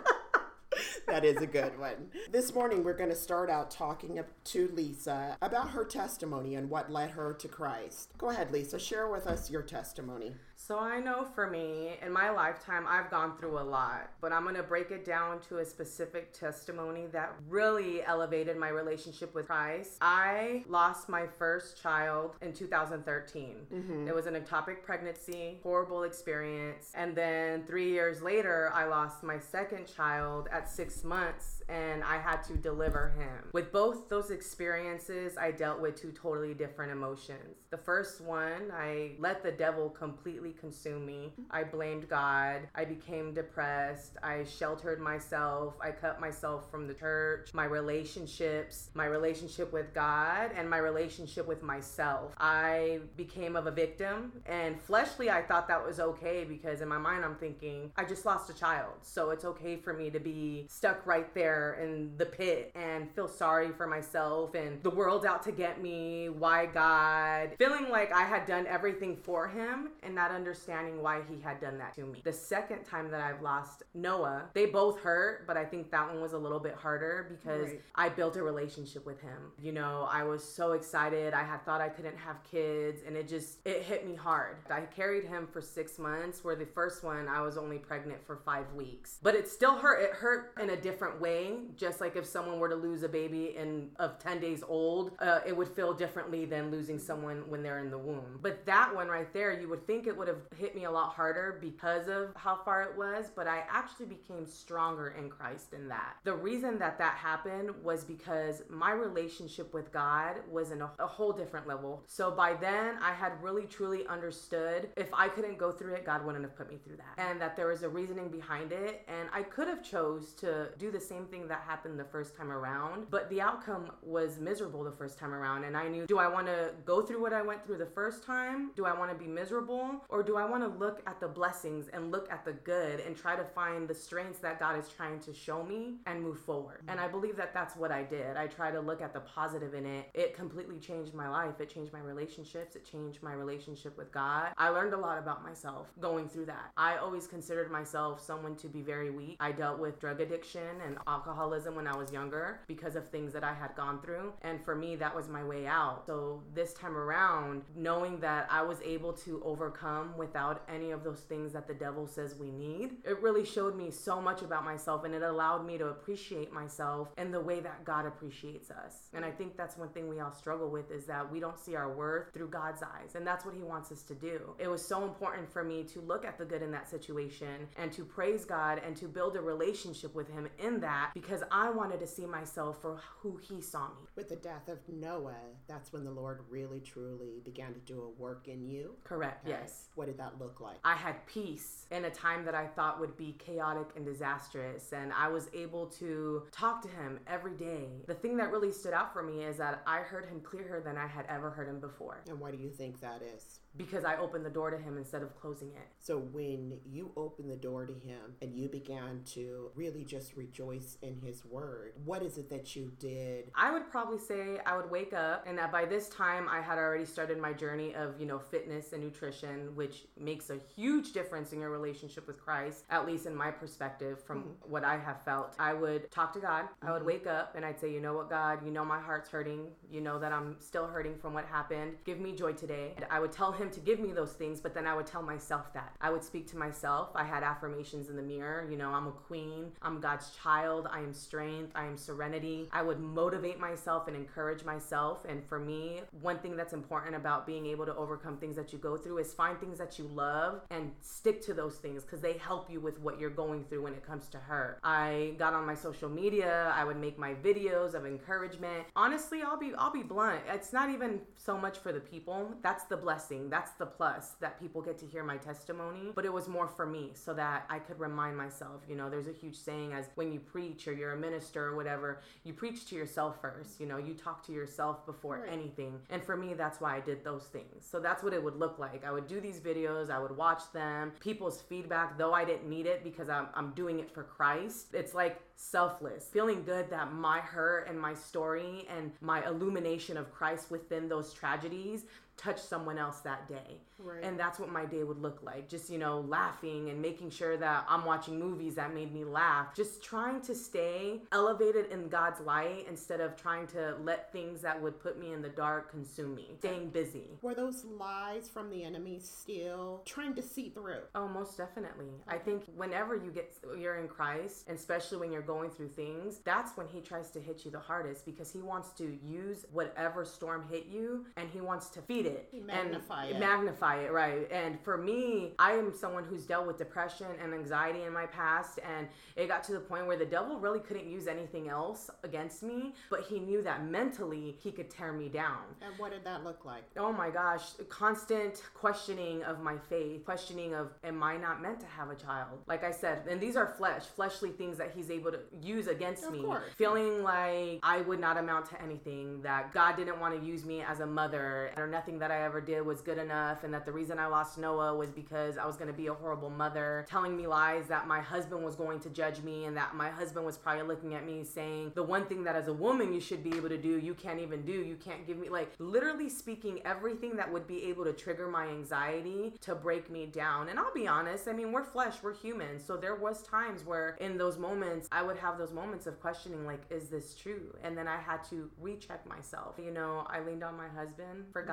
That 1.07 1.25
is 1.25 1.41
a 1.41 1.47
good 1.47 1.77
one. 1.77 2.09
This 2.31 2.53
morning, 2.53 2.83
we're 2.83 2.94
going 2.94 3.09
to 3.09 3.16
start 3.16 3.50
out 3.50 3.69
talking 3.69 4.23
to 4.45 4.67
Lisa 4.69 5.38
about 5.41 5.71
her 5.71 5.83
testimony 5.83 6.55
and 6.55 6.69
what 6.69 6.91
led 6.91 7.11
her 7.11 7.33
to 7.33 7.47
Christ. 7.47 8.13
Go 8.17 8.29
ahead, 8.29 8.51
Lisa. 8.51 8.79
Share 8.79 9.09
with 9.09 9.27
us 9.27 9.51
your 9.51 9.61
testimony. 9.61 10.35
So 10.67 10.77
I 10.77 10.99
know 10.99 11.25
for 11.33 11.49
me, 11.49 11.97
in 12.05 12.13
my 12.13 12.29
lifetime, 12.29 12.85
I've 12.88 13.09
gone 13.09 13.35
through 13.35 13.59
a 13.59 13.63
lot, 13.63 14.11
but 14.22 14.31
I'm 14.31 14.45
gonna 14.45 14.61
break 14.61 14.91
it 14.91 15.03
down 15.03 15.39
to 15.49 15.57
a 15.57 15.66
specific 15.66 16.33
testimony 16.33 17.07
that 17.07 17.33
really 17.49 18.03
elevated 18.03 18.57
my 18.57 18.69
relationship 18.69 19.33
with 19.33 19.47
Christ. 19.47 19.97
I 20.01 20.63
lost 20.69 21.09
my 21.09 21.25
first 21.39 21.81
child 21.81 22.35
in 22.44 22.53
2013. 22.53 23.55
Mm-hmm. 23.73 24.07
It 24.07 24.13
was 24.13 24.27
an 24.27 24.35
ectopic 24.35 24.83
pregnancy, 24.83 25.59
horrible 25.63 26.03
experience, 26.03 26.91
and 26.94 27.16
then 27.16 27.63
three 27.66 27.89
years 27.89 28.21
later, 28.21 28.71
I 28.71 28.85
lost 28.85 29.23
my 29.23 29.39
second 29.39 29.88
child 29.88 30.47
at 30.51 30.69
six 30.69 31.03
months, 31.03 31.60
and 31.71 32.03
I 32.03 32.17
had 32.17 32.43
to 32.43 32.57
deliver 32.57 33.13
him. 33.17 33.49
With 33.53 33.71
both 33.71 34.09
those 34.09 34.29
experiences, 34.29 35.37
I 35.37 35.51
dealt 35.51 35.79
with 35.79 35.99
two 35.99 36.11
totally 36.11 36.53
different 36.53 36.91
emotions. 36.91 37.57
The 37.69 37.77
first 37.77 38.19
one, 38.19 38.71
I 38.73 39.11
let 39.19 39.41
the 39.41 39.51
devil 39.51 39.89
completely 39.89 40.51
consume 40.51 41.05
me. 41.05 41.33
I 41.49 41.63
blamed 41.63 42.09
God. 42.09 42.67
I 42.75 42.83
became 42.85 43.33
depressed. 43.33 44.18
I 44.21 44.44
sheltered 44.44 45.00
myself. 45.00 45.75
I 45.81 45.91
cut 45.91 46.19
myself 46.19 46.69
from 46.69 46.88
the 46.88 46.94
church, 46.94 47.53
my 47.53 47.65
relationships, 47.65 48.89
my 48.94 49.06
relationship 49.06 49.71
with 49.71 49.94
God, 49.94 50.51
and 50.56 50.69
my 50.69 50.77
relationship 50.77 51.47
with 51.47 51.63
myself. 51.63 52.33
I 52.38 53.00
became 53.15 53.56
of 53.56 53.67
a 53.67 53.71
victim, 53.71 54.33
and 54.45 54.81
fleshly, 54.81 55.29
I 55.29 55.41
thought 55.41 55.67
that 55.69 55.85
was 55.85 56.00
okay 56.00 56.44
because 56.44 56.81
in 56.81 56.89
my 56.89 56.97
mind, 56.97 57.24
I'm 57.24 57.35
thinking, 57.35 57.91
I 57.95 58.03
just 58.03 58.25
lost 58.25 58.50
a 58.50 58.53
child, 58.53 58.94
so 59.01 59.29
it's 59.29 59.45
okay 59.45 59.77
for 59.77 59.94
me 59.94 60.09
to 60.09 60.19
be 60.19 60.65
stuck 60.69 61.06
right 61.06 61.33
there 61.33 61.61
in 61.81 62.12
the 62.18 62.25
pit 62.25 62.72
and 62.75 63.10
feel 63.16 63.28
sorry 63.28 63.72
for 63.72 63.88
myself 63.88 64.56
and 64.56 64.81
the 64.84 64.90
world's 64.90 65.25
out 65.25 65.44
to 65.44 65.52
get 65.52 65.81
me. 65.81 66.30
Why 66.30 66.66
God? 66.66 67.52
Feeling 67.58 67.90
like 67.90 68.12
I 68.13 68.24
had 68.24 68.46
done 68.46 68.66
everything 68.68 69.16
for 69.16 69.48
Him 69.48 69.90
and 70.04 70.13
not 70.16 70.31
understanding 70.31 71.02
why 71.02 71.22
he 71.30 71.40
had 71.42 71.60
done 71.60 71.78
that 71.78 71.94
to 71.96 72.06
me. 72.06 72.22
The 72.24 72.34
second 72.34 72.84
time 72.84 73.12
that 73.12 73.22
I've 73.22 73.42
lost 73.42 73.84
Noah, 73.94 74.50
they 74.54 74.66
both 74.66 75.00
hurt, 75.00 75.46
but 75.48 75.58
I 75.58 75.66
think 75.66 75.92
that 75.92 76.08
one 76.08 76.22
was 76.22 76.34
a 76.34 76.38
little 76.38 76.60
bit 76.60 76.75
harder 76.75 77.28
because 77.30 77.69
Right. 77.69 77.81
I 77.96 78.10
built 78.10 78.36
a 78.38 78.44
relationship 78.44 79.06
with 79.06 79.19
him. 79.22 79.52
You 79.60 79.72
know, 79.72 80.08
I 80.10 80.24
was 80.24 80.44
so 80.44 80.72
excited. 80.74 81.34
I 81.34 81.44
had 81.44 81.63
thought 81.66 81.81
I 81.81 81.90
couldn't 81.90 82.18
have 82.18 82.38
kids 82.44 83.02
and 83.06 83.16
it 83.16 83.28
just 83.28 83.60
it 83.66 83.84
hit 83.84 84.06
me 84.08 84.16
hard. 84.16 84.58
I 84.69 84.81
carried 84.81 85.25
him 85.25 85.48
for 85.52 85.62
6 85.62 86.00
months 86.00 86.44
where 86.44 86.56
the 86.56 86.66
first 86.66 87.04
one 87.04 87.28
I 87.28 87.42
was 87.42 87.58
only 87.58 87.78
pregnant 87.78 88.25
for 88.25 88.38
5 88.38 88.74
weeks. 88.74 89.19
But 89.22 89.36
it 89.36 89.48
still 89.48 89.75
hurt. 89.78 90.02
It 90.02 90.12
hurt 90.12 90.54
in 90.62 90.69
a 90.69 90.78
different 90.78 91.19
way, 91.19 91.40
just 91.75 92.01
like 92.01 92.15
if 92.15 92.25
someone 92.25 92.59
were 92.59 92.69
to 92.69 92.75
lose 92.75 93.03
a 93.03 93.09
baby 93.09 93.55
in 93.57 93.89
of 93.97 94.19
10 94.19 94.39
days 94.39 94.63
old, 94.67 95.11
uh, 95.19 95.39
it 95.45 95.55
would 95.55 95.67
feel 95.67 95.93
differently 95.93 96.45
than 96.45 96.71
losing 96.71 96.99
someone 96.99 97.43
when 97.49 97.63
they're 97.63 97.79
in 97.79 97.89
the 97.89 97.97
womb. 97.97 98.39
But 98.41 98.65
that 98.65 98.93
one 98.93 99.07
right 99.07 99.31
there, 99.33 99.59
you 99.59 99.69
would 99.69 99.85
think 99.88 100.07
it 100.07 100.17
would 100.17 100.27
have 100.27 100.41
hit 100.57 100.75
me 100.75 100.85
a 100.85 100.91
lot 100.91 101.13
harder 101.13 101.57
because 101.61 102.07
of 102.07 102.35
how 102.35 102.59
far 102.63 102.83
it 102.83 102.97
was, 102.97 103.31
but 103.35 103.47
I 103.47 103.63
actually 103.69 104.07
became 104.07 104.45
stronger 104.45 105.15
in 105.17 105.29
Christ 105.29 105.73
in 105.73 105.88
that. 105.89 106.17
The 106.23 106.33
reason 106.33 106.79
that 106.79 106.97
that 106.97 107.15
happened 107.15 107.71
was 107.83 108.03
because 108.03 108.63
my 108.69 108.91
relationship 108.91 109.73
with 109.73 109.91
God 109.91 110.38
was 110.49 110.71
in 110.71 110.81
a, 110.81 110.91
a 110.99 111.07
whole 111.07 111.31
different 111.31 111.67
level. 111.67 112.03
So 112.07 112.31
by 112.31 112.53
then, 112.53 112.95
I 113.01 113.13
had 113.13 113.41
really 113.41 113.65
truly 113.65 114.05
understood 114.07 114.89
if 114.97 115.13
I 115.13 115.27
couldn't 115.27 115.57
go 115.57 115.71
through 115.71 115.93
it, 115.95 116.05
God 116.05 116.25
wouldn't 116.25 116.43
have 116.43 116.55
put 116.55 116.69
me 116.69 116.77
through 116.83 116.97
that. 116.97 117.13
And 117.17 117.41
that 117.41 117.55
there 117.55 117.67
was 117.67 117.83
a 117.83 117.89
reasoning 117.89 118.29
behind 118.29 118.71
it, 118.71 119.05
and 119.07 119.29
I 119.33 119.43
could 119.43 119.67
have 119.67 119.83
chose 119.83 120.33
to 120.35 120.69
do 120.77 120.91
the 120.91 120.99
same 120.99 121.25
that 121.48 121.63
happened 121.66 122.00
the 122.00 122.06
first 122.06 122.36
time 122.36 122.51
around, 122.51 123.07
but 123.10 123.30
the 123.30 123.42
outcome 123.42 123.92
was 124.01 124.39
miserable 124.39 124.83
the 124.83 124.92
first 124.92 125.18
time 125.18 125.33
around, 125.33 125.63
and 125.63 125.78
I 125.78 125.88
knew 125.88 126.06
do 126.06 126.19
I 126.19 126.28
want 126.28 126.48
to 126.48 126.72
go 126.86 127.01
through 127.01 127.22
what 127.22 127.33
I 127.33 127.42
went 127.42 127.66
through 127.66 127.78
the 127.78 127.86
first 127.86 128.24
time? 128.24 128.72
Do 128.75 128.86
I 128.86 128.98
want 128.98 129.12
to 129.12 129.18
be 129.18 129.28
miserable? 129.30 130.04
Or 130.10 130.24
do 130.24 130.36
I 130.36 130.45
want 130.45 130.63
to 130.63 130.80
look 130.80 131.01
at 131.07 131.19
the 131.19 131.28
blessings 131.28 131.88
and 131.94 132.12
look 132.12 132.31
at 132.31 132.44
the 132.44 132.54
good 132.54 133.00
and 133.00 133.16
try 133.16 133.36
to 133.36 133.44
find 133.44 133.88
the 133.88 133.95
strengths 133.95 134.39
that 134.39 134.60
God 134.60 134.78
is 134.78 134.89
trying 134.89 135.19
to 135.22 135.33
show 135.33 135.63
me 135.63 135.95
and 136.06 136.22
move 136.22 136.39
forward? 136.39 136.81
And 136.88 137.00
I 137.00 137.07
believe 137.07 137.38
that 137.38 137.54
that's 137.54 137.75
what 137.75 137.92
I 137.92 138.04
did. 138.04 138.36
I 138.36 138.48
tried 138.48 138.72
to 138.72 138.81
look 138.81 139.01
at 139.01 139.13
the 139.13 139.22
positive 139.22 139.74
in 139.74 139.86
it. 139.86 140.10
It 140.13 140.36
completely 140.36 140.80
changed 140.80 141.13
my 141.13 141.30
life. 141.30 141.60
It 141.62 141.69
changed 141.69 141.94
my 141.94 142.01
relationships. 142.01 142.75
It 142.75 142.86
changed 142.86 143.24
my 143.24 143.34
relationship 143.34 143.98
with 143.98 144.12
God. 144.12 144.50
I 144.57 144.69
learned 144.69 144.94
a 144.94 144.98
lot 144.98 145.18
about 145.18 145.44
myself 145.44 145.88
going 146.00 146.27
through 146.27 146.48
that. 146.48 146.72
I 146.75 146.98
always 146.98 147.27
considered 147.27 147.72
myself 147.72 148.22
someone 148.22 148.56
to 148.57 148.68
be 148.68 148.81
very 148.81 149.12
weak. 149.12 149.38
I 149.39 149.51
dealt 149.51 149.80
with 149.80 150.00
drug 150.00 150.19
addiction 150.19 150.81
and 150.86 150.98
uh, 151.07 151.19
alcoholism 151.21 151.75
when 151.75 151.88
I 151.88 151.95
was 151.95 152.12
younger 152.12 152.62
because 152.68 152.95
of 152.95 153.07
things 153.07 153.31
that 153.33 153.44
I 153.44 153.53
had 153.53 153.75
gone 153.75 154.01
through. 154.01 154.33
And 154.41 154.63
for 154.63 154.75
me, 154.75 154.95
that 154.95 155.15
was 155.15 155.27
my 155.27 155.44
way 155.44 155.68
out. 155.68 156.03
So 156.07 156.41
this 156.56 156.73
time 156.73 156.97
around, 156.97 157.62
knowing 157.75 158.19
that 158.21 158.47
I 158.50 158.63
was 158.63 158.81
able 158.83 159.13
to 159.13 159.41
overcome 159.45 160.18
without 160.18 160.63
any 160.68 160.89
of 160.91 161.03
those 161.03 161.19
things 161.19 161.53
that 161.53 161.68
the 161.68 161.73
devil 161.75 162.07
says 162.07 162.35
we 162.35 162.50
need, 162.50 162.94
it 163.06 163.21
really 163.21 163.45
showed 163.45 163.75
me 163.75 163.91
so 163.91 164.19
much 164.19 164.41
about 164.41 164.65
myself 164.65 165.03
and 165.03 165.13
it 165.13 165.21
allowed 165.21 165.65
me 165.65 165.77
to 165.77 165.88
appreciate 165.88 166.51
myself 166.51 167.09
in 167.18 167.31
the 167.31 167.39
way 167.39 167.59
that 167.59 167.85
God 167.85 168.06
appreciates 168.07 168.71
us. 168.71 169.09
And 169.13 169.24
I 169.24 169.29
think 169.29 169.56
that's 169.56 169.77
one 169.77 169.89
thing 169.89 170.09
we 170.09 170.19
all 170.21 170.31
struggle 170.31 170.69
with 170.69 170.89
is 170.91 171.06
that 171.06 171.31
we 171.31 171.39
don't 171.39 171.59
see 171.59 171.75
our 171.75 171.91
worth 171.91 172.33
through 172.33 172.50
God's 172.50 172.81
eyes. 172.81 173.13
And 173.15 173.27
that's 173.27 173.45
what 173.45 173.53
he 173.53 173.62
wants 173.62 173.91
us 173.91 174.01
to 174.03 174.15
do. 174.15 174.56
It 174.57 174.67
was 174.67 174.83
so 174.83 175.03
important 175.03 175.51
for 175.51 175.63
me 175.63 175.83
to 175.83 176.01
look 176.01 176.25
at 176.25 176.39
the 176.39 176.45
good 176.45 176.63
in 176.63 176.71
that 176.71 176.89
situation 176.89 177.67
and 177.77 177.91
to 177.91 178.03
praise 178.03 178.44
God 178.44 178.81
and 178.83 178.95
to 178.97 179.06
build 179.06 179.35
a 179.35 179.41
relationship 179.41 180.15
with 180.15 180.31
him 180.31 180.47
in 180.57 180.79
that 180.79 181.11
because 181.13 181.44
I 181.52 181.69
wanted 181.69 182.00
to 182.00 182.08
see 182.08 182.25
myself 182.25 182.81
for 182.81 183.00
who 183.19 183.38
he 183.38 183.62
saw 183.62 183.88
me. 183.90 184.08
With 184.16 184.30
the 184.30 184.36
death 184.36 184.68
of 184.68 184.80
Noah, 184.88 185.36
that's 185.68 185.92
when 185.94 186.04
the 186.04 186.12
Lord 186.12 186.42
really 186.50 186.80
truly 186.80 187.42
began 187.44 187.74
to 187.74 187.80
do 187.80 188.02
a 188.02 188.22
work 188.22 188.48
in 188.48 188.63
you. 188.66 188.96
Correct. 189.04 189.46
Okay. 189.48 189.58
Yes. 189.60 189.88
What 189.96 190.08
did 190.08 190.18
that 190.18 190.40
look 190.40 190.62
like? 190.62 190.78
I 190.84 190.96
had 190.96 191.25
peace 191.25 191.86
in 191.92 192.06
a 192.06 192.10
time 192.10 192.46
that 192.46 192.56
I 192.56 192.68
thought 192.68 193.00
would 193.00 193.18
be 193.18 193.36
chaotic 193.40 193.90
and 193.96 194.06
disastrous. 194.06 194.94
And 194.94 195.12
I 195.13 195.28
was 195.28 195.50
able 195.54 195.88
to 195.88 196.44
talk 196.52 196.81
to 196.84 196.88
him 196.88 197.19
every 197.28 197.56
day. 197.56 198.04
The 198.08 198.13
thing 198.13 198.38
that 198.38 198.52
really 198.52 198.72
stood 198.72 198.94
out 198.94 199.13
for 199.13 199.24
me 199.24 199.44
is 199.44 199.58
that 199.58 199.81
I 199.86 200.00
heard 200.00 200.25
him 200.25 200.42
clearer 200.42 200.81
than 200.81 200.98
I 200.98 201.08
had 201.08 201.25
ever 201.28 201.50
heard 201.50 201.68
him 201.68 201.80
before 201.80 202.22
And 202.28 202.40
why 202.40 202.52
do 202.52 202.58
you 202.58 202.69
think 202.69 203.00
that 203.02 203.22
is? 203.22 203.60
because 203.78 204.04
I 204.04 204.18
opened 204.18 204.46
the 204.46 204.50
door 204.50 204.69
to 204.69 204.78
him 204.78 204.98
instead 204.98 205.22
of 205.22 205.34
closing 205.40 205.69
it. 205.69 205.88
So 206.00 206.18
when 206.18 206.80
you 206.86 207.12
opened 207.16 207.50
the 207.50 207.56
door 207.56 207.86
to 207.86 207.94
him 207.94 208.36
and 208.42 208.54
you 208.54 208.68
began 208.68 209.22
to 209.34 209.72
really 209.75 210.04
just 210.04 210.36
rejoice 210.36 210.98
in 211.01 211.15
his 211.15 211.44
word, 211.45 211.94
what 212.06 212.21
is 212.21 212.38
it 212.38 212.50
that 212.50 212.75
you 212.75 212.92
did? 213.00 213.51
I 213.56 213.71
would 213.71 213.89
probably 213.89 214.18
say 214.18 214.59
I 214.65 214.75
would 214.75 214.89
wake 214.89 215.13
up 215.13 215.45
and 215.48 215.57
that 215.57 215.71
by 215.71 215.86
this 215.86 216.09
time 216.09 216.48
I 216.50 216.62
had 216.62 216.77
already 216.77 217.06
started 217.06 217.39
my 217.39 217.53
journey 217.53 217.94
of, 217.95 218.19
you 218.19 218.25
know, 218.25 218.39
fitness 218.39 218.94
and 218.94 219.03
nutrition, 219.03 219.75
which 219.75 220.06
makes 220.19 220.50
a 220.50 220.59
huge 220.75 221.13
difference 221.13 221.53
in 221.53 221.59
your 221.59 221.69
relationship 221.69 222.27
with 222.27 222.39
Christ, 222.39 222.86
at 222.89 223.06
least 223.06 223.25
in 223.25 223.36
my 223.36 223.51
perspective 223.51 224.24
from 224.24 224.42
hmm. 224.42 224.71
what 224.71 224.83
I 224.83 224.98
have 224.98 225.24
felt. 225.24 225.56
I 225.59 225.74
would 225.74 226.12
talk 226.12 226.33
to 226.33 226.39
God. 226.39 226.65
I 226.81 226.92
would 226.92 227.01
hmm. 227.01 227.07
wake 227.07 227.27
up 227.27 227.56
and 227.56 227.65
I'd 227.65 227.80
say, 227.80 227.92
you 227.92 228.00
know 228.00 228.13
what, 228.13 228.30
God, 228.30 228.65
you 228.65 228.71
know 228.71 228.86
my 228.86 229.00
heart's 229.00 229.30
hurting. 229.30 229.68
You 229.89 230.01
know 230.01 230.19
that 230.19 230.31
I'm 230.31 230.57
still 230.59 230.88
hurting 230.88 231.18
from 231.18 231.33
what 231.33 231.45
happened. 231.45 231.94
Give 232.06 232.19
me 232.19 232.33
joy 232.33 232.53
today. 232.53 232.94
And 232.95 233.06
I 233.09 233.19
would 233.19 233.31
tell 233.31 233.51
him 233.51 233.69
to 233.71 233.80
give 233.80 234.00
me 234.00 234.12
those 234.12 234.33
things, 234.33 234.59
but 234.59 234.74
then 234.74 234.86
I 234.86 234.95
would 234.95 235.06
tell 235.06 235.21
myself 235.21 235.74
that. 235.74 235.95
I 236.01 236.09
would 236.09 236.24
speak 236.24 236.48
to 236.51 236.57
myself. 236.57 237.09
I 237.15 237.24
had 237.24 237.44
affirmations 237.44 238.09
in 238.09 238.15
the 238.15 238.21
mirror. 238.21 238.68
You 238.69 238.77
know, 238.77 238.89
I'm 238.89 239.07
a 239.07 239.12
queen. 239.12 239.71
I'm 239.81 240.00
God's 240.00 240.31
child. 240.42 240.88
I 240.91 240.99
am 240.99 241.13
strength. 241.13 241.71
I 241.75 241.85
am 241.85 241.97
serenity. 241.97 242.69
I 242.71 242.81
would 242.81 242.99
motivate 242.99 243.59
myself 243.59 244.07
and 244.07 244.15
encourage 244.15 244.63
myself. 244.63 245.25
And 245.27 245.43
for 245.43 245.59
me, 245.59 246.01
one 246.21 246.39
thing 246.39 246.55
that's 246.55 246.73
important 246.73 247.15
about 247.15 247.45
being 247.45 247.65
able 247.65 247.85
to 247.85 247.95
overcome 247.95 248.38
things 248.38 248.55
that 248.55 248.73
you 248.73 248.79
go 248.79 248.97
through 248.97 249.19
is 249.19 249.33
find 249.33 249.59
things 249.59 249.77
that 249.77 249.97
you 249.97 250.05
love 250.05 250.61
and 250.69 250.91
stick 251.01 251.41
to 251.43 251.53
those 251.53 251.75
things 251.77 252.03
because 252.03 252.21
they 252.21 252.33
help 252.33 252.69
you 252.69 252.79
with 252.79 252.99
what 252.99 253.19
you're 253.19 253.29
going 253.29 253.63
through 253.65 253.83
when 253.83 253.93
it 253.93 254.05
comes 254.05 254.27
to 254.29 254.38
her. 254.38 254.79
I 254.83 255.35
got 255.38 255.53
on 255.53 255.65
my 255.65 255.75
social 255.75 256.09
media. 256.09 256.73
I 256.75 256.83
would 256.83 256.97
make 256.97 257.17
my 257.17 257.33
videos 257.33 257.93
of 257.93 258.05
encouragement. 258.05 258.85
Honestly, 258.95 259.41
I'll 259.41 259.57
be 259.57 259.73
I'll 259.77 259.91
be 259.91 260.03
blunt. 260.03 260.41
It's 260.47 260.73
not 260.73 260.89
even 260.89 261.21
so 261.38 261.57
much 261.57 261.77
for 261.77 261.91
the 261.91 261.99
people. 261.99 262.53
That's 262.61 262.85
the 262.85 262.97
blessing. 262.97 263.49
That's 263.49 263.71
the 263.71 263.85
plus 263.85 264.31
that 264.41 264.59
people 264.59 264.81
get 264.81 264.97
to 264.99 265.05
hear 265.05 265.23
my 265.23 265.38
testimony. 265.38 266.11
But 266.15 266.25
it 266.25 266.33
was 266.33 266.47
more 266.47 266.67
for 266.67 266.85
me 266.85 267.11
so 267.13 267.33
that 267.33 267.65
I 267.69 267.79
could 267.79 267.99
remind 267.99 268.38
myself, 268.38 268.81
you 268.88 268.95
know, 268.95 269.09
there's 269.09 269.27
a 269.27 269.33
huge 269.33 269.55
saying 269.55 269.93
as 269.93 270.09
when 270.15 270.31
you 270.31 270.39
preach 270.39 270.81
or 270.88 270.94
you're 270.94 271.13
a 271.13 271.18
minister 271.18 271.68
or 271.68 271.75
whatever, 271.75 272.22
you 272.44 272.54
preach 272.54 272.86
to 272.89 272.95
yourself 272.95 273.39
first. 273.42 273.80
You 273.80 273.86
know, 273.88 273.98
you 273.98 274.13
talk 274.13 274.45
to 274.48 274.51
yourself 274.51 275.06
before 275.06 275.39
Right. 275.42 275.50
anything. 275.51 276.00
And 276.10 276.24
for 276.24 276.36
me, 276.36 276.54
that's 276.54 276.80
why 276.81 276.95
I 276.95 277.00
did 277.00 277.24
those 277.24 277.45
things. 277.48 277.86
So 277.86 278.00
that's 278.00 278.24
what 278.24 278.33
it 278.33 278.44
would 278.44 278.56
look 278.57 278.80
like. 278.80 279.06
I 279.06 279.12
would 279.12 279.28
do 279.28 279.39
these 279.42 279.60
videos, 279.60 280.10
I 280.10 280.19
would 280.19 280.36
watch 280.36 280.63
them, 280.74 281.12
people's 281.19 281.62
feedback, 281.62 282.18
though 282.18 282.33
I 282.33 282.45
didn't 282.45 282.69
need 282.69 282.86
it 282.86 283.04
because 283.04 283.30
I'm, 283.30 283.48
I'm 283.54 283.72
doing 283.72 284.00
it 284.00 284.12
for 284.12 284.24
Christ. 284.24 284.94
It's 284.94 285.13
like 285.13 285.39
selfless, 285.56 286.28
feeling 286.31 286.63
good 286.63 286.89
that 286.89 287.13
my 287.13 287.39
hurt 287.39 287.88
and 287.88 288.00
my 288.00 288.13
story 288.13 288.88
and 288.95 289.12
my 289.22 289.45
illumination 289.48 290.18
of 290.18 290.31
Christ 290.34 290.72
within 290.72 291.07
those 291.07 291.34
tragedies 291.34 292.06
touched 292.41 292.63
someone 292.67 292.97
else 292.97 293.19
that 293.19 293.47
day. 293.47 293.77
Right. 293.99 294.23
And 294.23 294.39
that's 294.39 294.59
what 294.59 294.71
my 294.71 294.85
day 294.85 295.03
would 295.03 295.21
look 295.21 295.41
like. 295.43 295.69
Just, 295.69 295.89
you 295.89 295.99
know, 295.99 296.21
laughing 296.21 296.89
and 296.89 297.01
making 297.01 297.29
sure 297.29 297.55
that 297.57 297.85
I'm 297.88 298.03
watching 298.03 298.39
movies 298.39 298.75
that 298.75 298.93
made 298.93 299.13
me 299.13 299.23
laugh. 299.23 299.75
Just 299.75 300.03
trying 300.03 300.41
to 300.41 300.55
stay 300.55 301.21
elevated 301.31 301.91
in 301.91 302.07
God's 302.10 302.39
light 302.39 302.86
instead 302.89 303.21
of 303.21 303.36
trying 303.36 303.67
to 303.67 303.95
let 304.03 304.31
things 304.31 304.62
that 304.62 304.81
would 304.81 305.00
put 305.00 305.19
me 305.19 305.33
in 305.33 305.41
the 305.41 305.50
dark 305.50 305.91
consume 305.91 306.36
me. 306.36 306.55
Staying 306.60 306.89
busy. 306.89 307.38
Were 307.41 307.53
those 307.53 307.86
lies 307.86 308.50
from 308.50 308.71
the 308.71 308.83
enemy 308.83 309.19
still 309.21 310.01
trying 310.05 310.33
to 310.33 310.41
see 310.41 310.69
through? 310.69 311.01
Oh, 311.13 311.27
most 311.27 311.57
definitely. 311.57 312.10
I 312.27 312.38
think 312.38 312.63
whenever 312.75 313.15
you 313.15 313.31
get 313.31 313.53
you're 313.77 313.98
in 313.98 314.07
Christ, 314.07 314.67
especially 314.67 315.17
when 315.19 315.31
you're 315.31 315.41
going 315.41 315.69
through 315.69 315.89
things, 315.89 316.39
that's 316.43 316.75
when 316.75 316.88
he 316.88 317.01
tries 317.01 317.29
to 317.31 317.39
hit 317.39 317.65
you 317.65 317.71
the 317.71 317.79
hardest 317.79 318.25
because 318.25 318.51
he 318.51 318.62
wants 318.62 318.89
to 318.93 319.17
use 319.24 319.65
whatever 319.71 320.25
storm 320.25 320.65
hit 320.71 320.88
you 320.88 321.25
and 321.38 321.50
he 321.51 321.62
wants 321.62 321.89
to 321.89 322.01
feed 322.01 322.25
it 322.25 322.30
He 322.51 322.59
magnify 322.59 323.25
and 323.25 323.35
it. 323.38 323.39
magnify 323.39 324.03
it, 324.03 324.11
right? 324.11 324.50
And 324.51 324.79
for 324.81 324.97
me, 324.97 325.53
I 325.59 325.73
am 325.73 325.93
someone 325.93 326.23
who's 326.23 326.45
dealt 326.45 326.67
with 326.67 326.77
depression 326.77 327.27
and 327.43 327.53
anxiety 327.53 328.03
in 328.03 328.13
my 328.13 328.25
past 328.25 328.79
and 328.97 329.07
it 329.35 329.47
got 329.47 329.63
to 329.65 329.73
the 329.73 329.79
point 329.79 330.07
where 330.07 330.17
the 330.17 330.25
devil 330.25 330.59
really 330.59 330.79
couldn't 330.79 331.07
use 331.07 331.27
anything 331.27 331.69
else 331.69 332.09
against 332.23 332.63
me, 332.63 332.93
but 333.09 333.21
he 333.21 333.39
knew 333.39 333.61
that 333.63 333.85
mentally 333.85 334.57
he 334.61 334.71
could 334.71 334.89
tear 334.89 335.13
me 335.13 335.29
down. 335.29 335.59
And 335.81 335.97
what 335.97 336.11
did 336.11 336.23
that 336.25 336.43
look 336.43 336.65
like? 336.65 336.83
Oh 336.97 337.11
my 337.11 337.29
gosh, 337.29 337.63
constant 337.89 338.61
questioning 338.73 339.43
of 339.43 339.61
my 339.61 339.77
faith, 339.89 340.25
questioning 340.25 340.73
of, 340.73 340.89
am 341.03 341.21
I 341.23 341.38
not 341.38 341.61
meant 341.61 341.79
to 341.81 341.85
have 341.88 342.09
a 342.09 342.15
child? 342.15 342.59
Like 342.67 342.83
I 342.83 342.91
said, 342.91 343.23
and 343.29 343.39
these 343.39 343.55
are 343.55 343.67
flesh, 343.67 344.03
fleshly 344.05 344.50
things 344.51 344.77
that 344.77 344.91
he's 344.95 345.09
able 345.11 345.31
to 345.31 345.39
use 345.61 345.88
against 345.88 346.25
Of 346.25 346.33
me. 346.33 346.41
course. 346.41 346.63
Feeling 346.77 347.23
like 347.23 347.79
I 347.83 348.01
would 348.05 348.19
not 348.19 348.38
amount 348.38 348.65
to 348.67 348.81
anything, 348.81 349.41
that 349.43 349.71
God 349.73 349.95
didn't 349.95 350.19
want 350.19 350.39
to 350.39 350.45
use 350.45 350.65
me 350.65 350.81
as 350.81 351.00
a 351.00 351.05
mother, 351.05 351.71
or 351.77 351.88
nothing 351.88 352.11
nothing 352.12 352.20
that 352.20 352.32
I 352.32 352.44
ever 352.44 352.60
did 352.60 352.86
was 352.86 353.00
good 353.00 353.18
enough 353.18 353.63
and 353.63 353.74
that 353.74 353.86
the 353.86 353.91
reason 353.91 354.20
I 354.20 354.25
lost 354.25 354.58
Noah 354.58 354.96
was 354.96 355.10
because 355.10 355.58
I 355.58 355.65
was 355.65 355.77
going 355.77 355.88
to 355.88 355.94
be 355.94 356.08
a 356.08 356.13
horrible 356.13 356.50
mother, 356.50 357.06
telling 357.10 357.38
me 357.38 357.48
lies 357.48 357.88
that 357.88 358.06
my 358.08 358.20
husband 358.20 358.63
was 358.63 358.75
going 358.75 359.00
to 359.01 359.10
judge 359.10 359.41
me 359.44 359.65
and 359.65 359.77
that 359.77 359.96
my 359.96 360.10
husband 360.10 360.46
was 360.46 360.58
probably 360.58 360.84
looking 360.84 361.13
at 361.13 361.25
me 361.25 361.44
saying, 361.44 361.94
the 361.96 362.03
one 362.03 362.25
thing 362.25 362.44
that 362.44 362.56
as 362.56 362.68
a 362.68 362.74
woman 362.74 363.13
you 363.13 363.22
should 363.22 363.44
be 363.44 363.56
able 363.56 363.70
to 363.70 363.77
do, 363.77 363.98
you 363.98 364.13
can't 364.13 364.39
even 364.39 364.63
do. 364.63 364.74
You 364.74 364.96
can't 364.96 365.25
give 365.25 365.38
me, 365.38 365.48
like, 365.48 365.72
literally 365.80 366.30
speaking 366.30 366.82
everything 366.84 367.38
that 367.38 367.51
would 367.51 367.65
be 367.65 367.86
able 367.86 368.03
to 368.03 368.13
trigger 368.13 368.48
my 368.48 368.68
anxiety 368.68 369.53
to 369.62 369.74
break 369.74 370.10
me 370.10 370.25
down. 370.25 370.68
And 370.68 370.77
I'll 370.77 370.94
be 370.94 371.08
honest, 371.08 371.48
I 371.48 371.53
mean, 371.53 371.72
we're 371.72 371.84
flesh, 371.84 372.15
we're 372.22 372.36
human. 372.36 372.80
So 372.80 372.98
there 372.98 373.15
was 373.15 373.41
times 373.41 373.86
where 373.86 374.18
in 374.20 374.38
those 374.38 374.58
moments, 374.58 375.08
I 375.12 375.24
would 375.24 375.38
have 375.38 375.58
those 375.58 375.72
moments 375.72 376.08
of 376.08 376.20
questioning, 376.20 376.65
like, 376.65 376.82
is 376.89 377.08
this 377.08 377.36
true? 377.36 377.74
And 377.84 377.98
then 377.98 378.08
I 378.08 378.18
had 378.18 378.44
to 378.50 378.70
recheck 378.80 379.25
myself. 379.27 379.75
You 379.84 379.91
know, 379.91 380.25
I 380.30 380.41
leaned 380.41 380.63
on 380.63 380.75
my 380.75 380.89
husband 380.89 381.46
for 381.53 381.62
mm-hmm. 381.62 381.72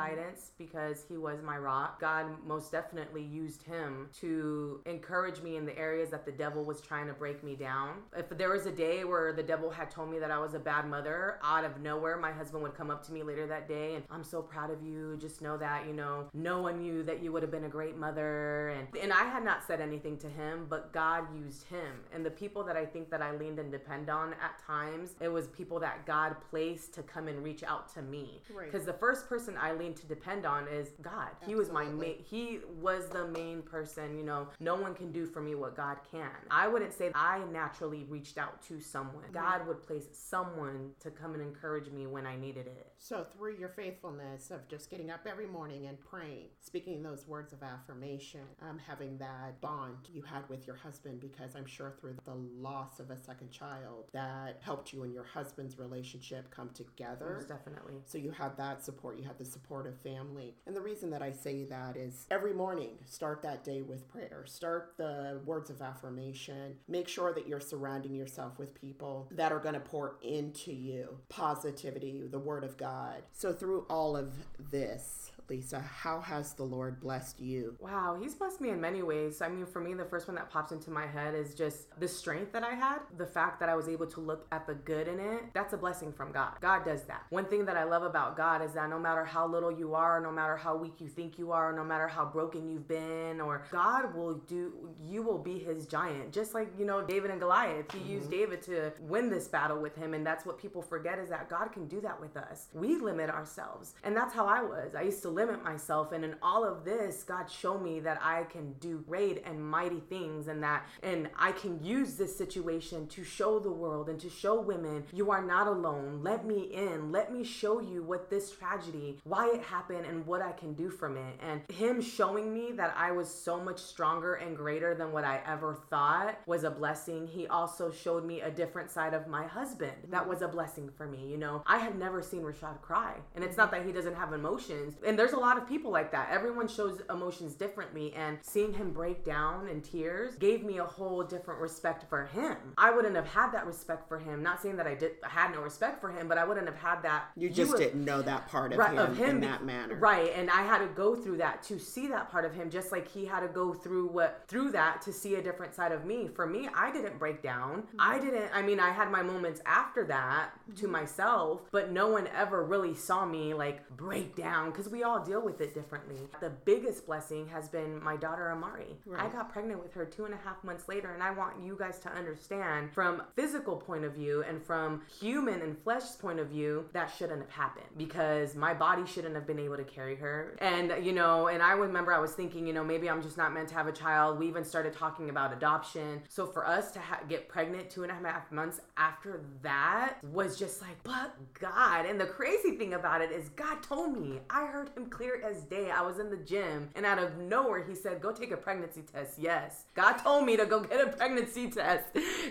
Because 0.59 1.05
he 1.09 1.17
was 1.17 1.43
my 1.43 1.59
rock. 1.59 2.01
God 2.01 2.27
most 2.47 2.73
definitely 2.73 3.23
used 3.23 3.63
him 3.63 4.09
to 4.21 4.81
encourage 4.87 5.41
me 5.43 5.57
in 5.57 5.67
the 5.67 5.77
areas 5.79 6.11
that 6.11 6.25
the 6.25 6.33
devil 6.33 6.65
was 6.65 6.81
trying 6.81 7.07
to 7.07 7.13
break 7.13 7.43
me 7.43 7.55
down. 7.55 7.97
If 8.17 8.29
there 8.31 8.51
was 8.51 8.67
a 8.67 8.73
day 8.73 9.05
where 9.05 9.33
the 9.33 9.43
devil 9.43 9.71
had 9.71 9.91
told 9.91 10.11
me 10.11 10.19
that 10.19 10.31
I 10.31 10.39
was 10.39 10.55
a 10.55 10.59
bad 10.59 10.87
mother, 10.87 11.39
out 11.43 11.65
of 11.65 11.81
nowhere, 11.81 12.17
my 12.17 12.33
husband 12.33 12.63
would 12.63 12.75
come 12.75 12.91
up 12.91 13.05
to 13.07 13.13
me 13.13 13.23
later 13.23 13.47
that 13.47 13.69
day 13.69 13.95
and 13.95 14.05
I'm 14.11 14.25
so 14.25 14.43
proud 14.43 14.71
of 14.71 14.83
you. 14.83 15.17
Just 15.21 15.43
know 15.43 15.57
that, 15.57 15.87
you 15.87 15.93
know, 15.93 16.27
no 16.35 16.63
one 16.63 16.79
knew 16.79 17.03
that 17.05 17.23
you 17.23 17.33
would 17.33 17.43
have 17.43 17.51
been 17.51 17.65
a 17.65 17.69
great 17.69 17.97
mother. 17.97 18.69
And, 18.69 18.89
and 19.01 19.13
I 19.13 19.25
had 19.25 19.45
not 19.45 19.65
said 19.67 19.81
anything 19.81 20.17
to 20.19 20.29
him, 20.29 20.67
but 20.69 20.93
God 20.93 21.25
used 21.35 21.65
him. 21.69 22.01
And 22.13 22.25
the 22.25 22.31
people 22.31 22.63
that 22.65 22.77
I 22.77 22.85
think 22.85 23.11
that 23.11 23.23
I 23.23 23.35
leaned 23.37 23.59
and 23.59 23.71
depend 23.71 24.11
on 24.11 24.35
at 24.35 24.59
times, 24.65 25.15
it 25.21 25.29
was 25.29 25.49
people 25.49 25.81
that 25.81 26.07
God 26.07 26.37
placed 26.51 26.95
to 26.95 27.03
come 27.03 27.29
and 27.29 27.43
reach 27.43 27.63
out 27.63 27.93
to 27.95 28.03
me. 28.03 28.43
Because 28.47 28.87
right. 28.87 28.87
the 28.87 28.99
first 28.99 29.29
person 29.29 29.57
I 29.61 29.73
leaned 29.73 29.97
to 29.97 30.07
depend 30.07 30.18
on 30.27 30.69
is 30.69 30.91
God. 31.01 31.29
Absolutely. 31.43 31.47
He 31.47 31.55
was 31.55 31.71
my 31.71 31.85
main, 31.85 32.17
he 32.23 32.61
was 32.81 33.09
the 33.09 33.29
main 33.29 33.63
person, 33.63 34.17
you 34.17 34.25
know, 34.25 34.49
no 34.61 34.75
one 34.75 34.95
can 34.95 35.13
do 35.13 35.27
for 35.27 35.41
me 35.41 35.55
what 35.55 35.77
God 35.77 35.99
can. 36.11 36.31
I 36.51 36.69
wouldn't 36.69 36.93
say 36.93 37.11
I 37.15 37.41
naturally 37.53 38.05
reached 38.09 38.39
out 38.39 38.63
to 38.69 38.81
someone. 38.81 39.25
Mm-hmm. 39.25 39.35
God 39.35 39.67
would 39.67 39.87
place 39.87 40.07
someone 40.13 40.91
to 41.01 41.11
come 41.11 41.35
and 41.35 41.43
encourage 41.43 41.91
me 41.91 42.07
when 42.07 42.27
I 42.27 42.37
needed 42.37 42.67
it. 42.67 42.93
So, 43.01 43.25
through 43.37 43.57
your 43.57 43.69
faithfulness 43.69 44.51
of 44.51 44.67
just 44.69 44.91
getting 44.91 45.11
up 45.11 45.21
every 45.25 45.47
morning 45.47 45.87
and 45.87 45.99
praying, 46.01 46.49
speaking 46.61 47.01
those 47.03 47.29
words 47.29 47.53
of 47.53 47.63
affirmation, 47.63 48.41
um, 48.61 48.79
having 48.85 49.17
that 49.19 49.61
bond 49.61 49.97
you 50.13 50.23
had 50.23 50.49
with 50.49 50.67
your 50.67 50.75
husband, 50.75 51.21
because 51.21 51.55
I'm 51.55 51.65
sure 51.65 51.95
through 52.01 52.17
the 52.25 52.35
loss 52.35 52.99
of 52.99 53.11
a 53.11 53.17
second 53.17 53.53
child, 53.53 54.07
that 54.13 54.59
helped 54.63 54.93
you 54.93 55.05
and 55.05 55.15
your 55.15 55.25
husband's 55.25 55.79
relationship 55.79 56.51
come 56.51 56.71
together. 56.71 57.35
Most 57.37 57.49
definitely. 57.49 57.95
So, 58.05 58.19
you 58.19 58.33
had 58.33 58.57
that 58.57 58.85
support, 58.85 59.17
you 59.17 59.25
had 59.25 59.39
the 59.39 59.45
support 59.45 59.87
of 59.87 59.97
family. 60.09 60.55
And 60.67 60.75
the 60.75 60.81
reason 60.81 61.11
that 61.11 61.23
I 61.23 61.33
say 61.33 61.65
that 61.65 61.97
is 61.97 62.27
every 62.31 62.53
morning, 62.53 62.99
start 63.07 63.43
that 63.43 63.65
day 63.65 63.83
with 63.83 64.09
prayer, 64.09 64.45
start 64.47 64.95
the 64.97 65.41
words 65.45 65.71
of 65.71 65.83
affirmation, 65.83 66.77
make 66.89 67.09
sure 67.09 67.33
that 67.33 67.47
you're 67.47 67.61
surrounding 67.61 68.15
yourself 68.15 68.59
with 68.59 68.75
people 68.75 69.29
that 69.33 69.53
are 69.53 69.59
going 69.59 69.75
to 69.75 69.81
pour 69.81 70.17
into 70.23 70.73
you 70.73 71.19
positivity, 71.29 72.23
the 72.31 72.39
word 72.39 72.65
of 72.65 72.77
God. 72.77 73.23
So, 73.33 73.53
through 73.53 73.87
all 73.89 74.17
of 74.17 74.35
this, 74.71 75.28
Lisa, 75.51 75.81
how 75.81 76.21
has 76.21 76.53
the 76.53 76.63
Lord 76.63 77.01
blessed 77.01 77.41
you? 77.41 77.77
Wow, 77.81 78.17
He's 78.21 78.35
blessed 78.35 78.61
me 78.61 78.71
in 78.71 78.81
many 78.81 79.03
ways. 79.03 79.41
I 79.43 79.49
mean, 79.49 79.67
for 79.67 79.81
me, 79.81 79.95
the 79.95 80.05
first 80.05 80.29
one 80.29 80.35
that 80.37 80.51
pops 80.51 80.73
into 80.73 80.91
my 80.91 81.07
head 81.07 81.35
is 81.35 81.55
just 81.55 81.99
the 82.01 82.09
strength 82.09 82.53
that 82.53 82.63
I 82.63 82.75
had, 82.75 82.99
the 83.17 83.27
fact 83.27 83.61
that 83.61 83.69
I 83.69 83.77
was 83.77 83.89
able 83.89 84.07
to 84.07 84.21
look 84.21 84.47
at 84.53 84.67
the 84.67 84.75
good 84.75 85.09
in 85.09 85.21
it. 85.21 85.43
That's 85.55 85.73
a 85.73 85.77
blessing 85.77 86.13
from 86.13 86.33
God. 86.33 86.55
God 86.61 86.85
does 86.85 87.05
that. 87.05 87.25
One 87.31 87.45
thing 87.45 87.65
that 87.67 87.77
I 87.77 87.85
love 87.85 88.03
about 88.03 88.37
God 88.37 88.63
is 88.63 88.73
that 88.73 88.89
no 88.89 88.99
matter 88.99 89.25
how 89.25 89.47
little 89.47 89.71
you 89.71 89.95
are, 89.95 90.21
no 90.21 90.33
matter 90.33 90.57
how 90.57 90.77
weak 90.77 91.01
you 91.01 91.09
think 91.09 91.39
you 91.39 91.53
are, 91.53 91.73
no 91.73 91.85
matter 91.85 92.09
how 92.09 92.25
broken 92.25 92.71
you've 92.71 92.89
been, 92.89 93.41
or 93.41 93.63
God 93.71 94.15
will 94.15 94.35
do, 94.35 94.73
you 95.05 95.23
will 95.23 95.39
be 95.39 95.59
His 95.59 95.87
giant. 95.87 96.33
Just 96.33 96.55
like, 96.55 96.69
you 96.79 96.85
know, 96.85 97.03
David 97.03 97.31
and 97.31 97.41
Goliath, 97.41 97.91
He 97.93 97.99
mm-hmm. 97.99 98.13
used 98.13 98.31
David 98.31 98.63
to 98.63 98.93
win 99.01 99.31
this 99.31 99.49
battle 99.49 99.81
with 99.81 99.97
him. 99.97 100.15
And 100.15 100.27
that's 100.27 100.47
what 100.47 100.59
people 100.59 100.83
forget 100.83 101.19
is 101.19 101.29
that 101.31 101.49
God 101.49 101.73
can 101.73 101.87
do 101.87 102.01
that 102.01 102.21
with 102.21 102.37
us. 102.37 102.69
We 102.73 102.97
limit 102.97 103.31
ourselves. 103.31 103.95
And 104.05 104.17
that's 104.17 104.35
how 104.35 104.47
I 104.47 104.63
was. 104.63 104.95
I 104.95 105.03
used 105.03 105.23
to 105.23 105.31
limit 105.39 105.63
myself. 105.63 106.11
And 106.13 106.25
in 106.25 106.35
all 106.43 106.65
of 106.65 106.85
this, 106.85 107.23
God 107.23 107.49
showed 107.51 107.81
me 107.81 108.01
that 108.01 108.19
I 108.23 108.43
can 108.45 108.73
do 108.81 109.05
great 109.09 109.43
and 109.47 109.65
mighty 109.65 110.01
things 110.01 110.49
and 110.49 110.63
that, 110.65 110.85
and 111.03 111.31
I 111.39 111.53
can 111.53 111.83
use 111.83 112.15
this 112.15 112.37
situation 112.37 113.07
to 113.09 113.23
show 113.23 113.61
the 113.61 113.71
world 113.71 114.09
and 114.09 114.19
to 114.21 114.29
show 114.29 114.61
women 114.61 115.05
you 115.13 115.31
are 115.31 115.43
not 115.43 115.69
alone. 115.69 116.21
Let 116.23 116.45
me 116.45 116.63
in. 116.75 117.13
Let 117.13 117.33
me 117.33 117.45
show 117.45 117.81
you 117.81 118.03
what 118.03 118.29
this 118.29 118.51
tragedy, 118.51 119.19
why 119.25 119.53
it 119.55 119.63
happened, 119.63 120.07
and 120.07 120.27
what 120.27 120.43
I 120.43 120.53
can 120.53 120.75
do 120.75 120.91
from 120.91 121.17
it. 121.17 121.39
And 121.41 121.63
Him 121.71 122.01
showing 122.01 122.53
me 122.53 122.73
that 122.73 122.95
I 122.97 123.13
was 123.13 123.33
so 123.33 123.61
much 123.61 123.79
stronger 123.79 124.35
and 124.35 124.57
greater 124.57 124.95
than 124.95 125.13
what 125.13 125.25
I 125.25 125.41
ever 125.47 125.79
thought 125.89 126.41
was 126.47 126.65
a 126.65 126.71
blessing. 126.71 127.29
He 127.29 127.47
also 127.47 127.93
showed 127.93 128.25
me 128.25 128.41
a 128.41 128.51
different 128.51 128.91
side 128.91 129.15
of 129.15 129.29
my 129.29 129.47
husband. 129.47 129.93
That 130.11 130.29
was 130.29 130.43
a 130.43 130.49
blessing 130.49 130.91
for 130.97 131.07
me. 131.07 131.27
You 131.29 131.39
know, 131.39 131.63
I 131.67 131.79
had 131.79 131.97
never 131.97 132.23
seen 132.23 132.43
Rashad 132.43 132.81
cry. 132.83 133.15
And 133.37 133.45
it's 133.45 133.57
not 133.57 133.71
that 133.71 133.87
he 133.87 133.93
doesn't 133.93 134.17
have 134.17 134.33
emotions. 134.33 134.95
And 135.07 135.19
there's 135.19 135.28
a 135.33 135.39
lot 135.39 135.59
of 135.59 135.69
people 135.69 135.91
like 135.91 136.13
that. 136.13 136.31
Everyone 136.31 136.69
shows 136.69 137.01
emotions 137.11 137.55
differently, 137.55 138.13
and 138.15 138.39
seeing 138.43 138.73
him 138.73 138.93
break 138.93 139.25
down 139.25 139.69
in 139.69 139.81
tears 139.81 140.35
gave 140.37 140.65
me 140.65 140.79
a 140.79 140.85
whole 140.85 141.23
different 141.23 141.61
respect 141.61 142.05
for 142.09 142.27
him. 142.27 142.57
I 142.77 142.91
wouldn't 142.91 143.17
have 143.17 143.27
had 143.27 143.53
that 143.53 143.67
respect 143.67 144.09
for 144.09 144.19
him. 144.19 144.43
Not 144.43 144.61
saying 144.63 144.77
that 144.77 144.87
I 144.87 144.95
did 144.95 145.13
had 145.23 145.53
no 145.53 145.61
respect 145.61 146.01
for 146.01 146.11
him, 146.11 146.29
but 146.29 146.39
I 146.39 146.45
wouldn't 146.45 146.67
have 146.67 146.77
had 146.77 147.03
that. 147.03 147.31
You 147.37 147.51
just 147.51 147.73
you 147.73 147.79
didn't 147.79 148.05
know 148.05 148.23
that 148.23 148.49
part 148.49 148.73
of, 148.73 148.79
right, 148.79 148.93
him, 148.93 148.99
of 148.99 149.17
him 149.17 149.31
in 149.31 149.41
that 149.41 149.65
manner, 149.65 149.97
right? 149.97 150.33
And 150.35 150.51
I 150.51 150.63
had 150.63 150.79
to 150.79 150.87
go 150.87 151.15
through 151.15 151.39
that 151.39 151.63
to 151.65 151.79
see 151.79 152.09
that 152.09 152.31
part 152.31 152.45
of 152.45 152.55
him, 152.55 152.71
just 152.71 152.93
like 152.93 153.09
he 153.09 153.27
had 153.27 153.41
to 153.41 153.49
go 153.49 153.73
through 153.73 154.09
what 154.09 154.45
through 154.49 154.73
that 154.73 155.03
to 155.03 155.13
see 155.13 155.35
a 155.37 155.43
different 155.43 155.75
side 155.75 155.93
of 155.93 156.05
me. 156.05 156.29
For 156.35 156.47
me, 156.47 156.69
I 156.75 156.93
didn't 156.93 157.19
break 157.19 157.43
down. 157.43 157.83
Mm-hmm. 157.83 158.01
I 158.01 158.19
didn't. 158.19 158.51
I 158.55 158.63
mean, 158.63 158.81
I 158.81 158.91
had 158.91 159.11
my 159.11 159.23
moments 159.23 159.61
after 159.67 160.05
that 160.07 160.51
mm-hmm. 160.53 160.81
to 160.81 160.89
myself, 160.89 161.63
but 161.71 161.93
no 161.93 162.09
one 162.09 162.29
ever 162.35 162.65
really 162.65 162.95
saw 162.95 163.25
me 163.25 163.55
like 163.55 163.89
break 163.91 164.37
down 164.37 164.71
because 164.71 164.89
we 164.89 165.03
all 165.03 165.18
deal 165.25 165.43
with 165.43 165.61
it 165.61 165.75
differently. 165.75 166.17
The 166.41 166.51
biggest 166.65 167.07
blessing 167.07 167.49
has 167.49 167.69
been 167.69 168.03
my 168.03 168.17
daughter 168.17 168.51
Amari. 168.51 168.97
Right. 169.07 169.25
I 169.25 169.29
got 169.29 169.53
pregnant 169.53 169.83
with 169.83 169.93
her 169.95 170.05
two 170.05 170.25
and 170.25 170.35
a 170.35 170.39
half 170.39 170.63
months 170.65 170.89
later, 170.89 171.13
and 171.13 171.23
I 171.23 171.31
want 171.31 171.63
you 171.63 171.77
guys 171.79 171.99
to 172.01 172.11
understand 172.11 172.93
from 172.93 173.23
physical 173.35 173.77
point 173.77 174.05
of 174.05 174.15
view 174.15 174.45
and 174.49 174.63
from 174.63 175.03
human 175.21 175.63
and 175.63 175.77
flesh's 175.83 176.17
point 176.17 176.39
of 176.39 176.49
view 176.49 176.87
that 176.93 177.13
shouldn't 177.17 177.41
have 177.41 177.51
happened 177.51 177.87
because 177.97 178.55
my 178.55 178.75
body 178.75 179.07
shouldn't 179.07 179.35
have 179.35 179.47
been 179.47 179.59
able 179.59 179.77
to 179.77 179.85
carry 179.85 180.17
her. 180.17 180.57
And 180.61 180.93
you 181.05 181.13
know, 181.13 181.49
and 181.49 181.63
I 181.63 181.73
remember 181.73 182.13
I 182.13 182.19
was 182.19 182.33
thinking, 182.33 182.67
you 182.67 182.73
know, 182.73 182.85
maybe 182.85 183.09
I'm 183.09 183.23
just 183.23 183.37
not 183.37 183.53
meant 183.53 183.69
to 183.69 183.75
have 183.75 183.87
a 183.87 183.93
child. 183.93 184.39
We 184.39 184.49
even 184.49 184.65
started 184.65 184.93
talking 184.93 185.31
about 185.31 185.53
adoption. 185.53 186.23
So 186.29 186.47
for 186.47 186.67
us 186.67 186.91
to 186.93 187.01
ha- 187.01 187.21
get 187.29 187.49
pregnant 187.49 187.91
two 187.91 188.03
and 188.03 188.13
a 188.13 188.15
half 188.15 188.51
months 188.51 188.81
after 188.97 189.41
that 189.63 190.23
was 190.25 190.59
just 190.59 190.81
like, 190.83 191.03
but 191.05 191.35
God. 191.59 192.07
And 192.07 192.21
the 192.21 192.27
crazy 192.27 192.73
thing 192.77 192.95
about 192.95 193.21
it 193.21 193.31
is 193.31 193.49
God 193.51 193.83
told 193.83 194.21
me. 194.21 194.41
I 194.51 194.67
heard 194.67 194.91
him 194.97 195.08
clear 195.09 195.43
as 195.45 195.63
day. 195.63 195.91
I 195.91 196.03
was 196.03 196.19
in 196.19 196.31
the 196.31 196.37
gym 196.37 196.91
and 196.95 197.05
out 197.05 197.19
of 197.19 197.39
nowhere 197.39 197.85
he 197.85 197.95
said, 197.95 198.21
Go 198.21 198.33
take 198.33 198.51
a 198.51 198.57
pregnancy 198.57 199.03
test. 199.03 199.39
Yes. 199.39 199.85
God 199.95 200.15
told 200.15 200.45
me 200.45 200.57
to 200.57 200.67
go 200.67 200.81
get 200.81 201.01
a 201.01 201.11
pregnancy 201.11 201.71
test. 201.71 202.05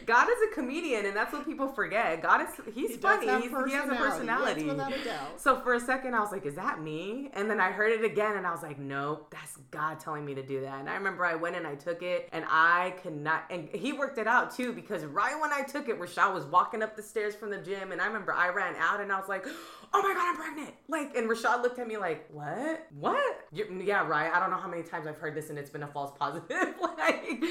God 0.06 0.28
is 0.30 0.52
a 0.52 0.54
comedian 0.54 1.06
and 1.06 1.16
that's 1.16 1.34
what 1.34 1.46
people 1.46 1.68
forget. 1.68 2.22
God 2.22 2.42
is 2.42 2.48
he's 2.74 2.92
he 2.92 2.98
funny. 2.98 3.28
He's, 3.42 3.52
he 3.52 3.74
has 3.74 3.90
a 3.90 3.96
personality. 3.96 4.66
Yes, 4.66 4.78
a 5.38 5.40
so 5.40 5.60
for 5.62 5.74
a 5.74 5.80
second 5.80 6.16
I 6.16 6.20
was 6.20 6.32
like, 6.32 6.46
Is 6.46 6.56
that 6.56 6.82
me? 6.82 7.30
And 7.34 7.50
then 7.50 7.60
I 7.60 7.72
heard 7.72 7.92
it 7.92 8.04
again 8.04 8.38
and 8.38 8.46
I 8.46 8.52
was 8.52 8.64
like, 8.64 8.80
Nope, 8.80 9.28
that's 9.32 9.58
God 9.72 10.00
telling 10.00 10.26
me 10.26 10.36
to 10.36 10.44
do 10.44 10.62
that. 10.62 10.80
And 10.80 10.90
I 10.90 10.96
remember 10.96 11.26
I 11.26 11.36
went 11.36 11.56
and 11.56 11.68
I 11.68 11.76
took 11.76 12.02
it 12.02 12.30
and 12.32 12.46
I 12.48 12.96
could 13.04 13.16
not 13.16 13.46
and 13.50 13.70
he 13.70 13.94
worked 13.94 14.18
it 14.18 14.28
out 14.28 14.56
too 14.56 14.74
because 14.74 15.06
right 15.06 15.40
when 15.40 15.52
I 15.54 15.64
took 15.64 15.90
it, 15.90 16.00
Rashad 16.00 16.34
was 16.34 16.46
walking 16.46 16.82
up 16.82 16.96
the 16.96 17.04
stairs 17.04 17.36
from 17.36 17.50
the 17.50 17.58
gym 17.58 17.92
and 17.92 18.02
I 18.02 18.08
remember 18.08 18.34
I 18.34 18.50
ran 18.50 18.76
out 18.78 19.02
and 19.02 19.12
I 19.12 19.20
was 19.20 19.30
like 19.30 19.46
oh 19.94 20.02
my 20.02 20.14
god, 20.14 20.30
I'm 20.30 20.36
pregnant. 20.36 20.74
Like, 20.88 21.16
and 21.16 21.30
Rashad 21.30 21.64
looked 21.64 21.80
at 21.80 21.88
me 21.88 21.98
like, 21.98 22.28
what? 22.32 22.88
What? 22.98 23.38
yeah, 23.52 24.08
right. 24.08 24.32
I 24.32 24.40
don't 24.40 24.50
know 24.50 24.58
how 24.58 24.68
many 24.68 24.84
times 24.84 25.08
I've 25.08 25.18
heard 25.18 25.36
this 25.36 25.50
and 25.50 25.58
it's 25.58 25.70
been 25.70 25.84
a 25.84 25.88
false 25.88 26.12
positive. 26.18 26.76
like, 26.82 27.44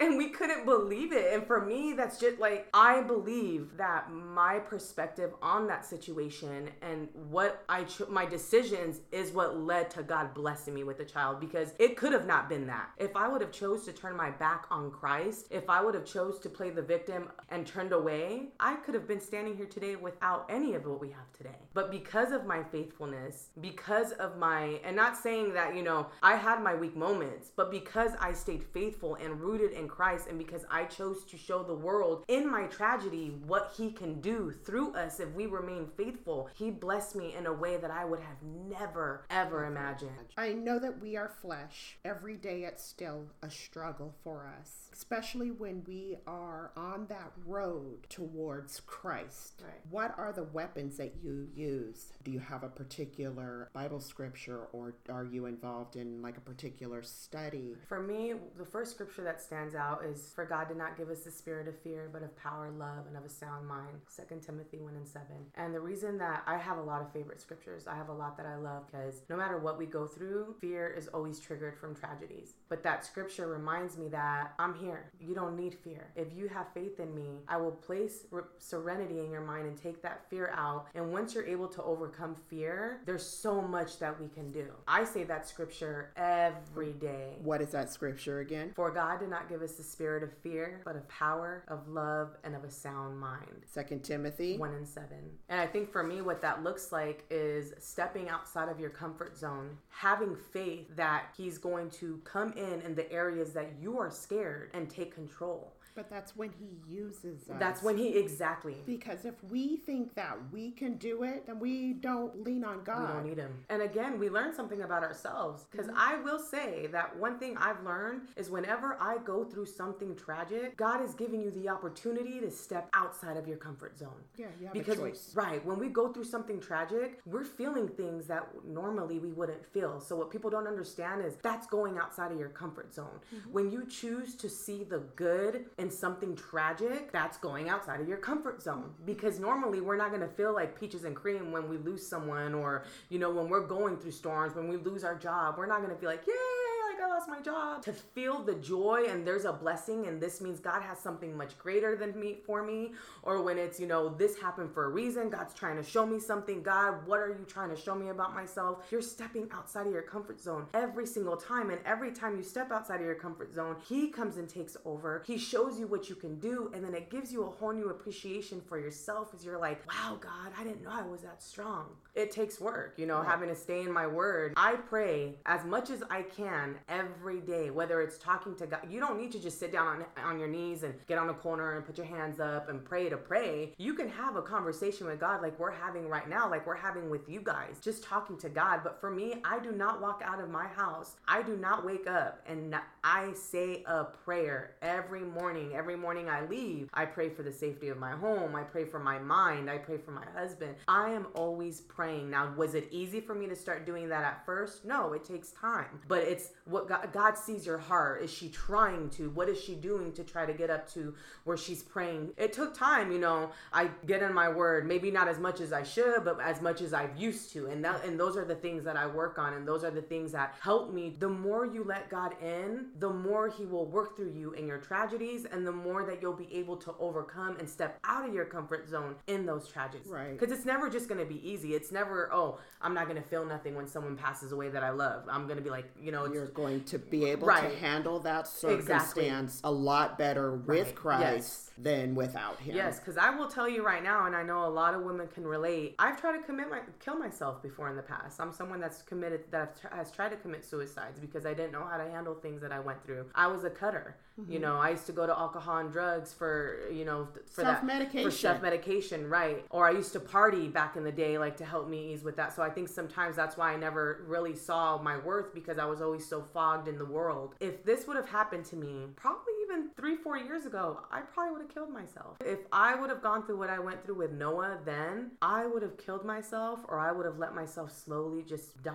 and 0.00 0.16
we 0.16 0.28
couldn't 0.30 0.64
believe 0.64 1.12
it. 1.12 1.32
And 1.32 1.46
for 1.46 1.64
me, 1.64 1.92
that's 1.92 2.18
just 2.18 2.38
like, 2.38 2.68
I 2.74 3.02
believe 3.02 3.76
that 3.76 4.10
my 4.10 4.58
perspective 4.58 5.32
on 5.42 5.66
that 5.68 5.84
situation 5.84 6.70
and 6.82 7.08
what 7.30 7.64
I, 7.68 7.86
my 8.08 8.24
decisions 8.26 9.00
is 9.12 9.32
what 9.32 9.58
led 9.58 9.90
to 9.92 10.02
God 10.02 10.34
blessing 10.34 10.74
me 10.74 10.84
with 10.84 11.00
a 11.00 11.04
child 11.04 11.40
because 11.40 11.74
it 11.78 11.96
could 11.96 12.12
have 12.12 12.26
not 12.26 12.48
been 12.48 12.66
that. 12.66 12.90
If 12.98 13.16
I 13.16 13.28
would 13.28 13.40
have 13.40 13.52
chose 13.52 13.84
to 13.84 13.92
turn 13.92 14.16
my 14.16 14.30
back 14.30 14.66
on 14.70 14.90
Christ, 14.90 15.46
if 15.50 15.68
I 15.68 15.82
would 15.82 15.94
have 15.94 16.04
chose 16.04 16.38
to 16.40 16.48
play 16.48 16.70
the 16.70 16.82
victim 16.82 17.28
and 17.50 17.66
turned 17.66 17.92
away, 17.92 18.48
I 18.60 18.76
could 18.76 18.94
have 18.94 19.06
been 19.06 19.20
standing 19.20 19.56
here 19.56 19.66
today 19.66 19.96
without 19.96 20.46
any 20.48 20.74
of 20.74 20.86
what 20.86 21.00
we 21.00 21.10
have 21.10 21.32
today. 21.36 21.58
But 21.74 21.90
because 21.90 22.30
of 22.30 22.46
my 22.46 22.62
faithfulness, 22.62 23.50
because 23.60 24.12
of 24.12 24.38
my, 24.38 24.80
and 24.84 24.94
not 24.94 25.16
saying 25.16 25.52
that, 25.54 25.74
you 25.74 25.82
know, 25.82 26.06
I 26.22 26.36
had 26.36 26.62
my 26.62 26.74
weak 26.74 26.96
moments, 26.96 27.50
but 27.54 27.72
because 27.72 28.12
I 28.20 28.32
stayed 28.32 28.62
faithful 28.62 29.16
and 29.16 29.40
rooted 29.40 29.72
in 29.72 29.88
Christ, 29.88 30.28
and 30.28 30.38
because 30.38 30.64
I 30.70 30.84
chose 30.84 31.24
to 31.24 31.36
show 31.36 31.64
the 31.64 31.74
world 31.74 32.24
in 32.28 32.48
my 32.48 32.66
tragedy 32.66 33.34
what 33.46 33.74
He 33.76 33.90
can 33.90 34.20
do 34.20 34.52
through 34.64 34.94
us 34.94 35.18
if 35.18 35.32
we 35.32 35.46
remain 35.46 35.88
faithful, 35.96 36.48
He 36.54 36.70
blessed 36.70 37.16
me 37.16 37.34
in 37.36 37.46
a 37.46 37.52
way 37.52 37.76
that 37.76 37.90
I 37.90 38.04
would 38.04 38.20
have 38.20 38.42
never, 38.42 39.26
ever 39.28 39.64
imagined. 39.64 40.32
I 40.36 40.52
know 40.52 40.78
that 40.78 41.00
we 41.00 41.16
are 41.16 41.28
flesh. 41.28 41.98
Every 42.04 42.36
day 42.36 42.62
it's 42.62 42.84
still 42.84 43.26
a 43.42 43.50
struggle 43.50 44.14
for 44.22 44.48
us, 44.60 44.90
especially 44.92 45.50
when 45.50 45.82
we 45.86 46.18
are 46.26 46.70
on 46.76 47.06
that 47.08 47.32
road 47.44 48.06
towards 48.08 48.80
Christ. 48.86 49.62
Right. 49.64 49.80
What 49.90 50.14
are 50.16 50.32
the 50.32 50.44
weapons 50.44 50.98
that 50.98 51.14
you 51.20 51.48
use? 51.52 51.63
Do 51.64 52.30
you 52.30 52.40
have 52.40 52.62
a 52.62 52.68
particular 52.68 53.70
Bible 53.74 54.00
scripture 54.00 54.68
or 54.72 54.94
are 55.10 55.24
you 55.24 55.46
involved 55.46 55.96
in 55.96 56.20
like 56.20 56.36
a 56.36 56.40
particular 56.40 57.02
study? 57.02 57.76
For 57.86 58.00
me, 58.00 58.34
the 58.58 58.64
first 58.64 58.92
scripture 58.92 59.22
that 59.24 59.40
stands 59.40 59.74
out 59.74 60.02
is 60.04 60.30
For 60.34 60.44
God 60.44 60.68
did 60.68 60.76
not 60.76 60.96
give 60.96 61.10
us 61.10 61.20
the 61.20 61.30
spirit 61.30 61.68
of 61.68 61.78
fear, 61.78 62.10
but 62.12 62.22
of 62.22 62.36
power, 62.36 62.70
love, 62.70 63.06
and 63.06 63.16
of 63.16 63.24
a 63.24 63.28
sound 63.28 63.66
mind. 63.66 63.98
2 64.14 64.40
Timothy 64.40 64.78
1 64.78 64.94
and 64.94 65.08
7. 65.08 65.26
And 65.54 65.74
the 65.74 65.80
reason 65.80 66.18
that 66.18 66.42
I 66.46 66.58
have 66.58 66.78
a 66.78 66.82
lot 66.82 67.00
of 67.00 67.12
favorite 67.12 67.40
scriptures, 67.40 67.86
I 67.86 67.94
have 67.94 68.10
a 68.10 68.14
lot 68.14 68.36
that 68.36 68.46
I 68.46 68.56
love 68.56 68.86
because 68.90 69.22
no 69.30 69.36
matter 69.36 69.58
what 69.58 69.78
we 69.78 69.86
go 69.86 70.06
through, 70.06 70.56
fear 70.60 70.88
is 70.88 71.08
always 71.08 71.38
triggered 71.38 71.78
from 71.78 71.94
tragedies. 71.94 72.54
But 72.68 72.82
that 72.82 73.06
scripture 73.06 73.46
reminds 73.46 73.96
me 73.96 74.08
that 74.08 74.52
I'm 74.58 74.74
here. 74.74 75.10
You 75.18 75.34
don't 75.34 75.56
need 75.56 75.74
fear. 75.74 76.12
If 76.16 76.34
you 76.34 76.48
have 76.48 76.72
faith 76.74 77.00
in 77.00 77.14
me, 77.14 77.40
I 77.48 77.56
will 77.56 77.72
place 77.72 78.26
re- 78.30 78.42
serenity 78.58 79.20
in 79.20 79.30
your 79.30 79.40
mind 79.40 79.66
and 79.66 79.80
take 79.80 80.02
that 80.02 80.28
fear 80.28 80.52
out. 80.54 80.88
And 80.94 81.12
once 81.12 81.34
you're 81.34 81.46
able 81.46 81.53
to 81.54 81.82
overcome 81.82 82.34
fear, 82.34 83.00
there's 83.06 83.24
so 83.24 83.62
much 83.62 83.98
that 84.00 84.20
we 84.20 84.28
can 84.28 84.50
do. 84.50 84.66
I 84.88 85.04
say 85.04 85.24
that 85.24 85.48
scripture 85.48 86.12
every 86.16 86.92
day. 86.92 87.36
What 87.42 87.60
is 87.60 87.70
that 87.70 87.90
scripture 87.90 88.40
again? 88.40 88.72
For 88.74 88.90
God 88.90 89.20
did 89.20 89.30
not 89.30 89.48
give 89.48 89.62
us 89.62 89.72
the 89.72 89.82
spirit 89.82 90.22
of 90.22 90.36
fear, 90.38 90.80
but 90.84 90.96
of 90.96 91.08
power, 91.08 91.64
of 91.68 91.88
love, 91.88 92.36
and 92.42 92.54
of 92.54 92.64
a 92.64 92.70
sound 92.70 93.18
mind. 93.18 93.62
Second 93.66 94.02
Timothy. 94.02 94.58
1 94.58 94.74
and 94.74 94.86
7. 94.86 95.08
And 95.48 95.60
I 95.60 95.66
think 95.66 95.92
for 95.92 96.02
me, 96.02 96.20
what 96.20 96.42
that 96.42 96.62
looks 96.62 96.90
like 96.90 97.24
is 97.30 97.72
stepping 97.78 98.28
outside 98.28 98.68
of 98.68 98.80
your 98.80 98.90
comfort 98.90 99.36
zone, 99.36 99.76
having 99.88 100.36
faith 100.52 100.94
that 100.96 101.26
He's 101.36 101.58
going 101.58 101.90
to 101.90 102.20
come 102.24 102.52
in 102.54 102.80
in 102.82 102.94
the 102.94 103.10
areas 103.12 103.52
that 103.52 103.72
you 103.80 103.98
are 103.98 104.10
scared 104.10 104.70
and 104.74 104.90
take 104.90 105.14
control. 105.14 105.73
But 105.94 106.10
that's 106.10 106.34
when 106.36 106.50
he 106.58 106.92
uses 106.92 107.48
us. 107.48 107.56
That's 107.58 107.82
when 107.82 107.96
He 107.96 108.08
exactly. 108.18 108.76
Because 108.86 109.24
if 109.24 109.34
we 109.50 109.76
think 109.76 110.14
that 110.14 110.36
we 110.52 110.72
can 110.72 110.96
do 110.96 111.22
it, 111.22 111.46
then 111.46 111.58
we 111.60 111.92
don't 111.94 112.42
lean 112.42 112.64
on 112.64 112.82
God. 112.84 113.00
We 113.00 113.14
don't 113.14 113.26
need 113.26 113.38
him. 113.38 113.52
And 113.70 113.82
again, 113.82 114.18
we 114.18 114.28
learn 114.28 114.52
something 114.54 114.82
about 114.82 115.02
ourselves. 115.02 115.66
Because 115.70 115.88
I 115.96 116.16
will 116.16 116.38
say 116.38 116.88
that 116.88 117.16
one 117.16 117.38
thing 117.38 117.56
I've 117.56 117.82
learned 117.84 118.22
is 118.36 118.50
whenever 118.50 118.96
I 119.00 119.18
go 119.18 119.44
through 119.44 119.66
something 119.66 120.16
tragic, 120.16 120.76
God 120.76 121.02
is 121.04 121.14
giving 121.14 121.40
you 121.40 121.50
the 121.52 121.68
opportunity 121.68 122.40
to 122.40 122.50
step 122.50 122.88
outside 122.94 123.36
of 123.36 123.46
your 123.46 123.56
comfort 123.58 123.96
zone. 123.98 124.10
Yeah, 124.36 124.46
you 124.60 124.66
have 124.66 124.74
because 124.74 124.98
a 124.98 125.02
choice. 125.02 125.32
right 125.34 125.64
when 125.64 125.78
we 125.78 125.88
go 125.88 126.12
through 126.12 126.24
something 126.24 126.60
tragic 126.60 127.20
we're 127.26 127.44
feeling 127.44 127.86
things 127.88 128.26
that 128.26 128.48
normally 128.66 129.18
we 129.18 129.32
wouldn't 129.32 129.64
feel 129.64 130.00
so 130.00 130.16
what 130.16 130.30
people 130.30 130.50
don't 130.50 130.66
understand 130.66 131.24
is 131.24 131.36
that's 131.42 131.66
going 131.66 131.98
outside 131.98 132.32
of 132.32 132.38
your 132.38 132.48
comfort 132.48 132.92
zone 132.92 133.04
Mm-hmm. 133.34 133.52
when 133.52 133.70
you 133.70 133.86
choose 133.86 134.34
to 134.36 134.48
see 134.48 134.82
the 134.84 134.98
good 135.16 135.66
in 135.84 135.90
something 135.90 136.34
tragic 136.34 137.12
that's 137.12 137.36
going 137.36 137.68
outside 137.68 138.00
of 138.00 138.08
your 138.08 138.16
comfort 138.16 138.62
zone. 138.62 138.90
Because 139.04 139.38
normally 139.38 139.82
we're 139.82 139.98
not 139.98 140.08
to 140.22 140.28
feel 140.28 140.54
like 140.54 140.80
peaches 140.80 141.04
and 141.04 141.14
cream 141.14 141.52
when 141.52 141.68
we 141.68 141.76
lose 141.76 142.06
someone 142.06 142.54
or 142.54 142.84
you 143.10 143.18
know 143.18 143.30
when 143.30 143.50
we're 143.50 143.66
going 143.66 143.98
through 143.98 144.10
storms 144.10 144.54
when 144.54 144.66
we 144.66 144.78
lose 144.78 145.04
our 145.04 145.14
job. 145.14 145.56
We're 145.58 145.66
not 145.66 145.78
to 145.90 145.96
feel 145.96 146.08
like 146.08 146.26
yay 146.26 146.73
I 147.04 147.08
lost 147.08 147.28
my 147.28 147.40
job. 147.40 147.82
To 147.82 147.92
feel 147.92 148.42
the 148.42 148.54
joy 148.54 149.04
and 149.10 149.26
there's 149.26 149.44
a 149.44 149.52
blessing 149.52 150.06
and 150.06 150.20
this 150.20 150.40
means 150.40 150.58
God 150.58 150.80
has 150.82 150.98
something 150.98 151.36
much 151.36 151.58
greater 151.58 151.96
than 151.96 152.18
me 152.18 152.38
for 152.46 152.62
me. 152.62 152.92
Or 153.22 153.42
when 153.42 153.58
it's, 153.58 153.78
you 153.78 153.86
know, 153.86 154.08
this 154.08 154.38
happened 154.38 154.72
for 154.72 154.86
a 154.86 154.88
reason. 154.88 155.28
God's 155.28 155.52
trying 155.52 155.76
to 155.76 155.82
show 155.82 156.06
me 156.06 156.18
something. 156.18 156.62
God, 156.62 157.06
what 157.06 157.20
are 157.20 157.28
you 157.28 157.44
trying 157.46 157.68
to 157.68 157.76
show 157.76 157.94
me 157.94 158.08
about 158.08 158.34
myself? 158.34 158.86
You're 158.90 159.02
stepping 159.02 159.50
outside 159.52 159.86
of 159.86 159.92
your 159.92 160.02
comfort 160.02 160.40
zone 160.40 160.66
every 160.72 161.06
single 161.06 161.36
time. 161.36 161.68
And 161.68 161.80
every 161.84 162.10
time 162.10 162.38
you 162.38 162.42
step 162.42 162.72
outside 162.72 163.00
of 163.00 163.06
your 163.06 163.16
comfort 163.16 163.52
zone, 163.52 163.76
He 163.86 164.08
comes 164.08 164.38
and 164.38 164.48
takes 164.48 164.76
over. 164.86 165.22
He 165.26 165.36
shows 165.36 165.78
you 165.78 165.86
what 165.86 166.08
you 166.08 166.14
can 166.14 166.40
do. 166.40 166.70
And 166.72 166.82
then 166.82 166.94
it 166.94 167.10
gives 167.10 167.30
you 167.32 167.44
a 167.44 167.50
whole 167.50 167.72
new 167.72 167.90
appreciation 167.90 168.62
for 168.66 168.78
yourself 168.78 169.34
as 169.34 169.44
you're 169.44 169.58
like, 169.58 169.86
wow, 169.86 170.16
God, 170.18 170.52
I 170.58 170.64
didn't 170.64 170.82
know 170.82 170.90
I 170.90 171.02
was 171.02 171.20
that 171.22 171.42
strong. 171.42 171.86
It 172.14 172.30
takes 172.30 172.60
work, 172.60 172.94
you 172.96 173.06
know, 173.06 173.22
having 173.22 173.48
to 173.48 173.56
stay 173.56 173.82
in 173.82 173.92
my 173.92 174.06
word. 174.06 174.54
I 174.56 174.76
pray 174.76 175.34
as 175.46 175.64
much 175.64 175.90
as 175.90 176.02
I 176.08 176.22
can 176.22 176.76
every 176.94 177.40
day, 177.40 177.70
whether 177.70 178.00
it's 178.00 178.18
talking 178.18 178.54
to 178.56 178.66
God. 178.66 178.80
You 178.88 179.00
don't 179.00 179.18
need 179.18 179.32
to 179.32 179.40
just 179.40 179.58
sit 179.58 179.72
down 179.72 179.86
on, 179.86 180.04
on 180.24 180.38
your 180.38 180.48
knees 180.48 180.82
and 180.82 180.94
get 181.06 181.18
on 181.18 181.28
a 181.28 181.34
corner 181.34 181.76
and 181.76 181.84
put 181.84 181.98
your 181.98 182.06
hands 182.06 182.40
up 182.40 182.68
and 182.68 182.84
pray 182.84 183.08
to 183.08 183.16
pray. 183.16 183.72
You 183.78 183.94
can 183.94 184.08
have 184.08 184.36
a 184.36 184.42
conversation 184.42 185.06
with 185.06 185.18
God 185.20 185.42
like 185.42 185.58
we're 185.58 185.70
having 185.70 186.08
right 186.08 186.28
now, 186.28 186.48
like 186.48 186.66
we're 186.66 186.74
having 186.74 187.10
with 187.10 187.28
you 187.28 187.40
guys, 187.40 187.80
just 187.82 188.04
talking 188.04 188.36
to 188.38 188.48
God. 188.48 188.80
But 188.84 189.00
for 189.00 189.10
me, 189.10 189.34
I 189.44 189.58
do 189.58 189.72
not 189.72 190.00
walk 190.00 190.22
out 190.24 190.40
of 190.40 190.50
my 190.50 190.66
house. 190.66 191.16
I 191.26 191.42
do 191.42 191.56
not 191.56 191.84
wake 191.84 192.06
up 192.06 192.40
and 192.46 192.76
I 193.02 193.32
say 193.34 193.82
a 193.86 194.04
prayer 194.04 194.76
every 194.82 195.22
morning. 195.22 195.72
Every 195.74 195.96
morning 195.96 196.28
I 196.28 196.46
leave, 196.46 196.88
I 196.94 197.04
pray 197.04 197.28
for 197.28 197.42
the 197.42 197.52
safety 197.52 197.88
of 197.88 197.98
my 197.98 198.12
home. 198.12 198.54
I 198.54 198.62
pray 198.62 198.84
for 198.84 198.98
my 198.98 199.18
mind. 199.18 199.68
I 199.68 199.78
pray 199.78 199.98
for 199.98 200.12
my 200.12 200.26
husband. 200.36 200.76
I 200.88 201.10
am 201.10 201.26
always 201.34 201.80
praying. 201.80 202.30
Now, 202.30 202.54
was 202.56 202.74
it 202.74 202.88
easy 202.90 203.20
for 203.20 203.34
me 203.34 203.46
to 203.48 203.56
start 203.56 203.84
doing 203.84 204.08
that 204.08 204.24
at 204.24 204.46
first? 204.46 204.84
No, 204.84 205.12
it 205.12 205.24
takes 205.24 205.50
time. 205.50 206.00
But 206.08 206.22
it's 206.22 206.50
what 206.64 206.83
God, 206.88 207.12
God 207.12 207.36
sees 207.36 207.66
your 207.66 207.78
heart. 207.78 208.22
Is 208.22 208.32
she 208.32 208.48
trying 208.48 209.10
to? 209.10 209.30
What 209.30 209.48
is 209.48 209.60
she 209.60 209.74
doing 209.74 210.12
to 210.12 210.24
try 210.24 210.46
to 210.46 210.52
get 210.52 210.70
up 210.70 210.90
to 210.94 211.14
where 211.44 211.56
she's 211.56 211.82
praying? 211.82 212.32
It 212.36 212.52
took 212.52 212.76
time, 212.76 213.12
you 213.12 213.18
know. 213.18 213.50
I 213.72 213.90
get 214.06 214.22
in 214.22 214.32
my 214.32 214.48
word, 214.48 214.86
maybe 214.86 215.10
not 215.10 215.28
as 215.28 215.38
much 215.38 215.60
as 215.60 215.72
I 215.72 215.82
should, 215.82 216.24
but 216.24 216.40
as 216.40 216.60
much 216.60 216.80
as 216.80 216.94
I've 216.94 217.16
used 217.16 217.52
to. 217.52 217.66
And 217.66 217.84
that 217.84 218.04
and 218.04 218.18
those 218.18 218.36
are 218.36 218.44
the 218.44 218.54
things 218.54 218.84
that 218.84 218.96
I 218.96 219.06
work 219.06 219.38
on 219.38 219.54
and 219.54 219.66
those 219.66 219.84
are 219.84 219.90
the 219.90 220.02
things 220.02 220.32
that 220.32 220.54
help 220.60 220.92
me. 220.92 221.16
The 221.18 221.28
more 221.28 221.66
you 221.66 221.84
let 221.84 222.08
God 222.08 222.34
in, 222.42 222.86
the 222.98 223.10
more 223.10 223.48
he 223.48 223.64
will 223.64 223.86
work 223.86 224.16
through 224.16 224.32
you 224.32 224.52
in 224.52 224.66
your 224.66 224.78
tragedies 224.78 225.44
and 225.44 225.66
the 225.66 225.72
more 225.72 226.04
that 226.04 226.20
you'll 226.20 226.32
be 226.32 226.52
able 226.54 226.76
to 226.78 226.94
overcome 226.98 227.56
and 227.58 227.68
step 227.68 227.98
out 228.04 228.28
of 228.28 228.34
your 228.34 228.44
comfort 228.44 228.88
zone 228.88 229.14
in 229.26 229.46
those 229.46 229.68
tragedies. 229.68 230.08
Right. 230.08 230.38
Because 230.38 230.56
it's 230.56 230.66
never 230.66 230.90
just 230.90 231.08
going 231.08 231.20
to 231.20 231.26
be 231.26 231.46
easy. 231.48 231.74
It's 231.74 231.92
never, 231.92 232.30
oh, 232.32 232.58
I'm 232.80 232.94
not 232.94 233.08
going 233.08 233.20
to 233.20 233.28
feel 233.28 233.44
nothing 233.44 233.74
when 233.74 233.86
someone 233.86 234.16
passes 234.16 234.52
away 234.52 234.68
that 234.70 234.82
I 234.82 234.90
love. 234.90 235.24
I'm 235.28 235.44
going 235.44 235.56
to 235.56 235.62
be 235.62 235.70
like, 235.70 235.90
you 236.00 236.12
know, 236.12 236.24
it's 236.24 236.34
You're 236.34 236.46
going 236.46 236.73
to 236.82 236.98
be 236.98 237.26
able 237.26 237.46
Right. 237.46 237.70
to 237.70 237.76
handle 237.78 238.18
that 238.20 238.40
Exactly. 238.46 238.84
circumstance 238.84 239.60
a 239.64 239.70
lot 239.70 240.18
better 240.18 240.54
with 240.54 240.86
Right. 240.88 240.94
Christ 240.96 241.24
Yes. 241.24 241.70
Than 241.76 242.14
without 242.14 242.58
Him. 242.60 242.76
Yes, 242.76 242.98
because 242.98 243.16
I 243.16 243.30
will 243.30 243.48
tell 243.48 243.68
you 243.68 243.84
right 243.84 244.02
now, 244.02 244.26
and 244.26 244.36
I 244.36 244.42
know 244.42 244.64
a 244.64 244.68
lot 244.68 244.94
of 244.94 245.02
women 245.02 245.26
can 245.28 245.46
relate. 245.46 245.94
I've 245.98 246.20
tried 246.20 246.36
to 246.38 246.42
commit 246.42 246.70
my 246.70 246.80
kill 247.04 247.16
myself 247.16 247.62
before 247.62 247.88
in 247.88 247.96
the 247.96 248.02
past. 248.02 248.40
I'm 248.40 248.52
someone 248.52 248.80
that's 248.80 249.02
committed 249.02 249.42
that 249.50 249.80
has 249.92 250.10
tried 250.10 250.30
to 250.30 250.36
commit 250.36 250.64
suicides 250.64 251.18
because 251.18 251.46
I 251.46 251.54
didn't 251.54 251.72
know 251.72 251.84
how 251.84 251.96
to 251.96 252.08
handle 252.08 252.34
things 252.34 252.60
that 252.62 252.72
I 252.72 252.80
went 252.80 253.04
through. 253.04 253.26
I 253.34 253.46
was 253.46 253.64
a 253.64 253.70
cutter. 253.70 254.16
You 254.36 254.44
mm-hmm. 254.44 254.62
know, 254.62 254.76
I 254.76 254.90
used 254.90 255.06
to 255.06 255.12
go 255.12 255.26
to 255.26 255.38
alcohol 255.38 255.78
and 255.78 255.92
drugs 255.92 256.32
for 256.32 256.80
you 256.92 257.04
know 257.04 257.28
for 257.46 257.62
that 257.62 257.78
Self-medication. 257.78 258.30
for 258.30 258.36
self 258.36 258.62
medication, 258.62 259.28
right? 259.28 259.64
Or 259.70 259.88
I 259.88 259.92
used 259.92 260.12
to 260.14 260.20
party 260.20 260.68
back 260.68 260.96
in 260.96 261.04
the 261.04 261.12
day, 261.12 261.38
like 261.38 261.56
to 261.58 261.64
help 261.64 261.88
me 261.88 262.12
ease 262.12 262.24
with 262.24 262.36
that. 262.36 262.54
So 262.54 262.62
I 262.62 262.70
think 262.70 262.88
sometimes 262.88 263.36
that's 263.36 263.56
why 263.56 263.72
I 263.72 263.76
never 263.76 264.24
really 264.26 264.56
saw 264.56 264.98
my 264.98 265.18
worth 265.18 265.54
because 265.54 265.78
I 265.78 265.84
was 265.84 266.02
always 266.02 266.26
so 266.26 266.42
fogged 266.42 266.88
in 266.88 266.98
the 266.98 267.04
world. 267.04 267.54
If 267.60 267.84
this 267.84 268.06
would 268.06 268.16
have 268.16 268.28
happened 268.28 268.64
to 268.66 268.76
me, 268.76 269.06
probably 269.14 269.54
even 269.74 269.90
three, 269.96 270.16
four 270.16 270.36
years 270.36 270.66
ago, 270.66 271.00
I 271.10 271.20
probably 271.20 271.52
would 271.52 271.62
have 271.62 271.74
killed 271.74 271.90
myself. 271.90 272.36
If 272.44 272.60
I 272.72 272.94
would 272.94 273.10
have 273.10 273.22
gone 273.22 273.46
through 273.46 273.58
what 273.58 273.70
I 273.70 273.78
went 273.78 274.04
through 274.04 274.16
with 274.16 274.32
Noah 274.32 274.78
then, 274.84 275.32
I 275.42 275.66
would 275.66 275.82
have 275.82 275.96
killed 275.96 276.24
myself 276.24 276.80
or 276.88 276.98
I 276.98 277.12
would 277.12 277.26
have 277.26 277.38
let 277.38 277.54
myself 277.54 277.92
slowly 277.92 278.42
just 278.42 278.82
die. 278.82 278.94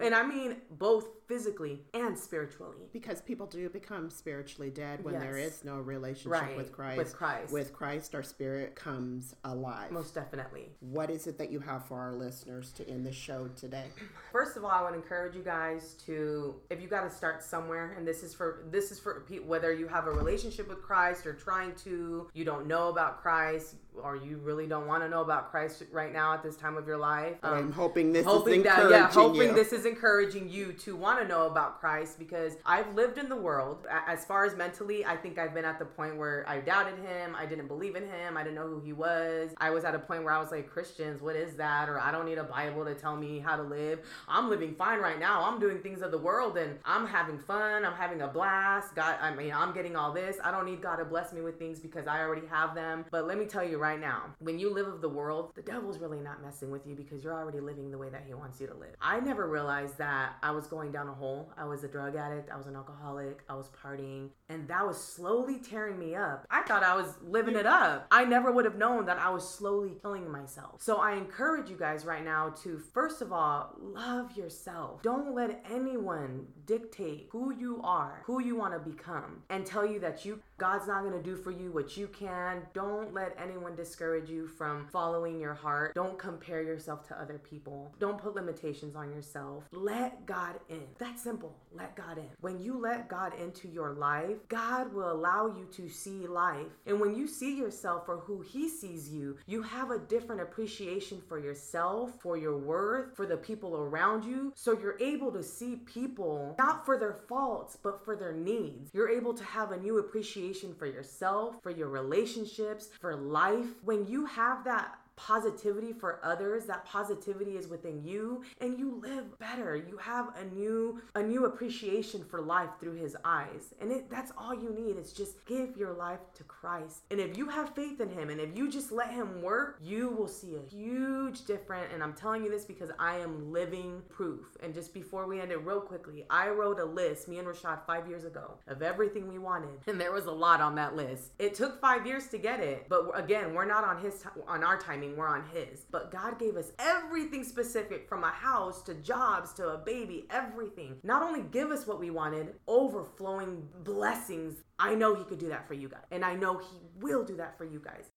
And 0.00 0.14
I 0.14 0.22
mean 0.26 0.56
both 0.72 1.06
physically 1.28 1.82
and 1.94 2.18
spiritually. 2.18 2.88
Because 2.92 3.20
people 3.20 3.46
do 3.46 3.68
become 3.68 4.08
spiritually 4.10 4.70
dead 4.70 5.04
when 5.04 5.18
there 5.18 5.36
Yes. 5.38 5.58
is 5.58 5.64
no 5.64 5.76
relationship 5.78 6.32
Right, 6.42 6.56
with 6.56 6.72
Christ. 6.72 6.98
with 6.98 7.14
Christ. 7.14 7.52
With 7.52 7.72
Christ, 7.74 8.14
our 8.14 8.22
spirit 8.22 8.74
comes 8.74 9.34
alive. 9.44 9.90
Most 9.92 10.14
definitely. 10.14 10.72
What 10.80 11.10
is 11.10 11.26
it 11.26 11.36
that 11.38 11.50
you 11.50 11.60
have 11.60 11.84
for 11.84 11.98
our 12.00 12.12
listeners 12.14 12.72
to 12.72 12.88
end 12.88 13.04
the 13.04 13.12
show 13.12 13.48
today? 13.48 13.84
First 14.32 14.56
of 14.56 14.64
all, 14.64 14.70
I 14.70 14.82
would 14.82 14.94
encourage 14.94 15.36
you 15.36 15.42
guys 15.42 15.94
to, 16.06 16.56
if 16.70 16.80
you 16.80 16.88
got 16.88 17.02
to 17.02 17.10
start 17.10 17.42
somewhere, 17.42 17.94
and 17.96 18.06
this 18.08 18.22
is 18.22 18.34
for 18.34 18.64
this 18.70 18.90
is 18.90 18.98
for 18.98 19.24
whether 19.44 19.72
you 19.72 19.86
have 19.86 20.06
a 20.06 20.10
relationship 20.10 20.66
with 20.68 20.80
Christ 20.82 21.26
or 21.26 21.34
trying 21.34 21.74
to, 21.84 22.28
you 22.32 22.44
don't 22.44 22.66
know 22.66 22.88
about 22.88 23.20
Christ, 23.20 23.74
or 24.02 24.16
you 24.16 24.38
really 24.38 24.66
don't 24.66 24.86
want 24.86 25.02
to 25.02 25.08
know 25.08 25.22
about 25.22 25.50
Christ 25.50 25.82
right 25.92 26.12
now 26.12 26.34
at 26.34 26.42
this 26.42 26.56
time 26.56 26.76
of 26.76 26.86
your 26.86 26.98
life. 26.98 27.36
Um, 27.42 27.54
I'm 27.54 27.72
hoping 27.72 28.12
this 28.12 28.24
hoping 28.24 28.60
is 28.60 28.66
encouraging 28.66 28.90
that, 28.90 29.14
yeah, 29.14 29.22
hoping 29.22 29.48
you. 29.48 29.54
this 29.54 29.72
is 29.72 29.86
encouraging 29.86 30.48
you 30.48 30.72
to 30.74 30.96
want 30.96 31.20
to 31.20 31.28
know 31.28 31.46
about 31.46 31.80
Christ 31.80 32.18
because 32.18 32.56
I've 32.64 32.94
lived 32.94 33.18
in 33.18 33.28
the 33.28 33.36
world. 33.36 33.86
As 34.06 34.24
far 34.24 34.44
as 34.44 34.56
mentally, 34.56 35.04
I 35.04 35.16
think 35.16 35.38
I've 35.38 35.54
been 35.54 35.64
at 35.64 35.78
the 35.78 35.84
point 35.84 36.16
where 36.16 36.48
I 36.48 36.60
doubted 36.60 36.98
him. 36.98 37.34
I 37.36 37.46
didn't 37.46 37.68
believe 37.68 37.96
in 37.96 38.04
him. 38.04 38.36
I 38.36 38.42
didn't 38.42 38.56
know 38.56 38.68
who 38.68 38.80
he 38.80 38.92
was. 38.92 39.50
I 39.58 39.70
was 39.70 39.84
at 39.84 39.94
a 39.94 39.98
point 39.98 40.24
where 40.24 40.32
I 40.32 40.40
was 40.40 40.50
like, 40.50 40.68
Christians, 40.68 41.20
what 41.22 41.36
is 41.36 41.54
that? 41.56 41.88
Or 41.88 41.98
I 42.00 42.10
don't 42.10 42.26
need 42.26 42.38
a 42.38 42.44
Bible 42.44 42.84
to 42.84 42.94
tell 42.94 43.16
me 43.16 43.38
how 43.38 43.56
to 43.56 43.62
live. 43.62 44.00
I'm 44.28 44.48
living 44.48 44.74
fine 44.74 45.00
right 45.00 45.18
now. 45.18 45.44
I'm 45.44 45.58
doing 45.58 45.78
things 45.78 46.02
of 46.02 46.10
the 46.10 46.18
world 46.18 46.56
and 46.56 46.78
I'm 46.84 47.06
having 47.06 47.38
fun. 47.38 47.84
I'm 47.84 47.94
having 47.94 48.22
a 48.22 48.28
blast. 48.28 48.94
God, 48.94 49.16
I 49.20 49.34
mean, 49.34 49.52
I'm 49.52 49.72
getting 49.72 49.96
all 49.96 50.12
this. 50.12 50.36
I 50.44 50.50
don't 50.50 50.66
need 50.66 50.82
God 50.82 50.96
to 50.96 51.04
bless 51.04 51.32
me 51.32 51.40
with 51.40 51.58
things 51.58 51.80
because 51.80 52.06
I 52.06 52.20
already 52.20 52.46
have 52.48 52.74
them. 52.74 53.04
But 53.10 53.26
let 53.26 53.38
me 53.38 53.46
tell 53.46 53.66
you 53.66 53.78
right 53.78 53.87
now, 53.96 54.34
when 54.38 54.58
you 54.58 54.72
live 54.72 54.88
of 54.88 55.00
the 55.00 55.08
world, 55.08 55.52
the 55.54 55.62
devil's 55.62 55.98
really 55.98 56.20
not 56.20 56.42
messing 56.42 56.70
with 56.70 56.86
you 56.86 56.94
because 56.94 57.22
you're 57.22 57.32
already 57.32 57.60
living 57.60 57.90
the 57.90 57.98
way 57.98 58.08
that 58.10 58.24
he 58.26 58.34
wants 58.34 58.60
you 58.60 58.66
to 58.66 58.74
live. 58.74 58.94
I 59.00 59.20
never 59.20 59.48
realized 59.48 59.98
that 59.98 60.36
I 60.42 60.50
was 60.50 60.66
going 60.66 60.92
down 60.92 61.08
a 61.08 61.14
hole. 61.14 61.52
I 61.56 61.64
was 61.64 61.84
a 61.84 61.88
drug 61.88 62.16
addict. 62.16 62.50
I 62.50 62.56
was 62.56 62.66
an 62.66 62.76
alcoholic. 62.76 63.42
I 63.48 63.54
was 63.54 63.68
partying. 63.68 64.30
And 64.48 64.66
that 64.68 64.86
was 64.86 65.02
slowly 65.02 65.58
tearing 65.58 65.98
me 65.98 66.14
up. 66.14 66.46
I 66.50 66.62
thought 66.62 66.82
I 66.82 66.96
was 66.96 67.14
living 67.22 67.56
it 67.56 67.66
up. 67.66 68.06
I 68.10 68.24
never 68.24 68.50
would 68.50 68.64
have 68.64 68.76
known 68.76 69.06
that 69.06 69.18
I 69.18 69.30
was 69.30 69.48
slowly 69.48 69.92
killing 70.02 70.30
myself. 70.30 70.82
So 70.82 70.96
I 70.96 71.14
encourage 71.14 71.70
you 71.70 71.76
guys 71.76 72.04
right 72.04 72.24
now 72.24 72.50
to, 72.62 72.78
first 72.92 73.22
of 73.22 73.32
all, 73.32 73.74
love 73.78 74.36
yourself. 74.36 75.02
Don't 75.02 75.34
let 75.34 75.64
anyone 75.70 76.46
dictate 76.68 77.28
who 77.32 77.52
you 77.52 77.80
are, 77.82 78.22
who 78.26 78.40
you 78.40 78.54
want 78.54 78.74
to 78.74 78.78
become, 78.78 79.42
and 79.48 79.66
tell 79.66 79.84
you 79.84 79.98
that 79.98 80.24
you 80.24 80.40
God's 80.58 80.88
not 80.88 81.02
going 81.04 81.12
to 81.12 81.22
do 81.22 81.36
for 81.36 81.52
you 81.52 81.70
what 81.70 81.96
you 81.96 82.08
can. 82.08 82.62
Don't 82.74 83.14
let 83.14 83.36
anyone 83.40 83.76
discourage 83.76 84.28
you 84.28 84.48
from 84.48 84.88
following 84.88 85.38
your 85.38 85.54
heart. 85.54 85.94
Don't 85.94 86.18
compare 86.18 86.62
yourself 86.62 87.06
to 87.08 87.20
other 87.20 87.38
people. 87.38 87.94
Don't 88.00 88.18
put 88.18 88.34
limitations 88.34 88.96
on 88.96 89.12
yourself. 89.12 89.62
Let 89.70 90.26
God 90.26 90.58
in. 90.68 90.82
That's 90.98 91.22
simple. 91.22 91.54
Let 91.72 91.94
God 91.94 92.18
in. 92.18 92.26
When 92.40 92.58
you 92.58 92.76
let 92.76 93.08
God 93.08 93.34
into 93.40 93.68
your 93.68 93.92
life, 93.92 94.36
God 94.48 94.92
will 94.92 95.12
allow 95.12 95.46
you 95.46 95.68
to 95.76 95.88
see 95.88 96.26
life. 96.26 96.66
And 96.86 97.00
when 97.00 97.14
you 97.14 97.28
see 97.28 97.56
yourself 97.56 98.04
for 98.04 98.18
who 98.18 98.40
He 98.40 98.68
sees 98.68 99.08
you, 99.08 99.36
you 99.46 99.62
have 99.62 99.92
a 99.92 99.98
different 100.00 100.40
appreciation 100.40 101.22
for 101.28 101.38
yourself, 101.38 102.20
for 102.20 102.36
your 102.36 102.58
worth, 102.58 103.14
for 103.14 103.26
the 103.26 103.36
people 103.36 103.76
around 103.76 104.24
you. 104.24 104.52
So 104.56 104.72
you're 104.72 104.98
able 104.98 105.30
to 105.30 105.42
see 105.44 105.76
people 105.76 106.56
not 106.58 106.84
for 106.84 106.98
their 106.98 107.14
faults, 107.14 107.78
but 107.80 108.04
for 108.04 108.16
their 108.16 108.32
needs. 108.32 108.90
You're 108.92 109.08
able 109.08 109.32
to 109.34 109.44
have 109.44 109.70
a 109.70 109.78
new 109.78 109.98
appreciation 109.98 110.74
for 110.74 110.86
yourself, 110.86 111.62
for 111.62 111.70
your 111.70 111.88
relationships, 111.88 112.88
for 113.00 113.14
life. 113.16 113.66
When 113.84 114.06
you 114.06 114.26
have 114.26 114.64
that 114.64 114.98
positivity 115.18 115.92
for 115.92 116.20
others 116.22 116.64
that 116.66 116.84
positivity 116.84 117.56
is 117.56 117.66
within 117.66 118.02
you 118.04 118.42
and 118.60 118.78
you 118.78 119.00
live 119.02 119.36
better. 119.38 119.74
You 119.74 119.96
have 119.96 120.28
a 120.36 120.44
new 120.54 121.00
a 121.16 121.22
new 121.22 121.46
appreciation 121.46 122.24
for 122.24 122.40
life 122.40 122.70
through 122.80 122.94
his 122.94 123.16
eyes. 123.24 123.74
And 123.80 123.90
it, 123.90 124.08
that's 124.08 124.32
all 124.38 124.54
you 124.54 124.70
need 124.70 124.96
is 124.96 125.12
just 125.12 125.44
give 125.44 125.76
your 125.76 125.92
life 125.92 126.20
to 126.36 126.44
christ. 126.44 127.02
And 127.10 127.18
if 127.18 127.36
you 127.36 127.48
have 127.48 127.74
faith 127.74 128.00
in 128.00 128.08
him 128.08 128.30
and 128.30 128.40
if 128.40 128.56
you 128.56 128.70
just 128.70 128.92
let 128.92 129.10
him 129.10 129.42
work 129.42 129.78
you 129.82 130.08
will 130.10 130.28
see 130.28 130.54
a 130.54 130.70
huge 130.70 131.44
difference. 131.44 131.88
And 131.92 132.02
i'm 132.02 132.14
telling 132.14 132.44
you 132.44 132.50
this 132.50 132.64
because 132.64 132.90
i 132.98 133.16
am 133.16 133.52
living 133.52 134.02
proof. 134.08 134.56
And 134.62 134.72
just 134.72 134.94
before 134.94 135.26
we 135.26 135.40
end 135.40 135.50
it 135.50 135.64
real 135.64 135.80
quickly 135.80 136.24
i 136.30 136.48
wrote 136.48 136.78
a 136.78 136.84
list 136.84 137.26
me 137.26 137.38
and 137.38 137.48
rashad 137.48 137.84
five 137.86 138.06
years 138.06 138.24
ago 138.24 138.54
of 138.68 138.82
everything 138.82 139.26
we 139.26 139.38
wanted. 139.38 139.70
And 139.88 140.00
there 140.00 140.12
was 140.12 140.26
a 140.26 140.32
lot 140.32 140.60
on 140.60 140.76
that 140.76 140.94
list. 140.94 141.32
It 141.40 141.54
took 141.54 141.80
five 141.80 142.06
years 142.06 142.28
to 142.28 142.38
get 142.38 142.60
it. 142.60 142.86
But 142.88 143.10
again 143.18 143.52
we're 143.52 143.64
not 143.64 143.82
on 143.82 144.00
his 144.00 144.22
on 144.46 144.62
our 144.62 144.78
timing 144.78 145.07
we're 145.16 145.28
on 145.28 145.44
His. 145.52 145.86
But 145.90 146.10
God 146.10 146.38
gave 146.38 146.56
us 146.56 146.72
everything 146.78 147.44
specific 147.44 148.08
from 148.08 148.24
a 148.24 148.30
house 148.30 148.82
to 148.82 148.94
jobs 148.94 149.52
to 149.54 149.68
a 149.68 149.78
baby, 149.78 150.26
everything. 150.30 150.96
Not 151.02 151.22
only 151.22 151.42
give 151.42 151.70
us 151.70 151.86
what 151.86 152.00
we 152.00 152.10
wanted, 152.10 152.54
overflowing 152.66 153.68
blessings. 153.84 154.62
I 154.78 154.94
know 154.94 155.14
He 155.14 155.24
could 155.24 155.38
do 155.38 155.48
that 155.48 155.66
for 155.66 155.74
you 155.74 155.88
guys. 155.88 156.04
And 156.10 156.24
I 156.24 156.34
know 156.34 156.58
He 156.58 156.78
will 157.00 157.24
do 157.24 157.36
that 157.36 157.56
for 157.58 157.64
you 157.64 157.80
guys. 157.84 158.10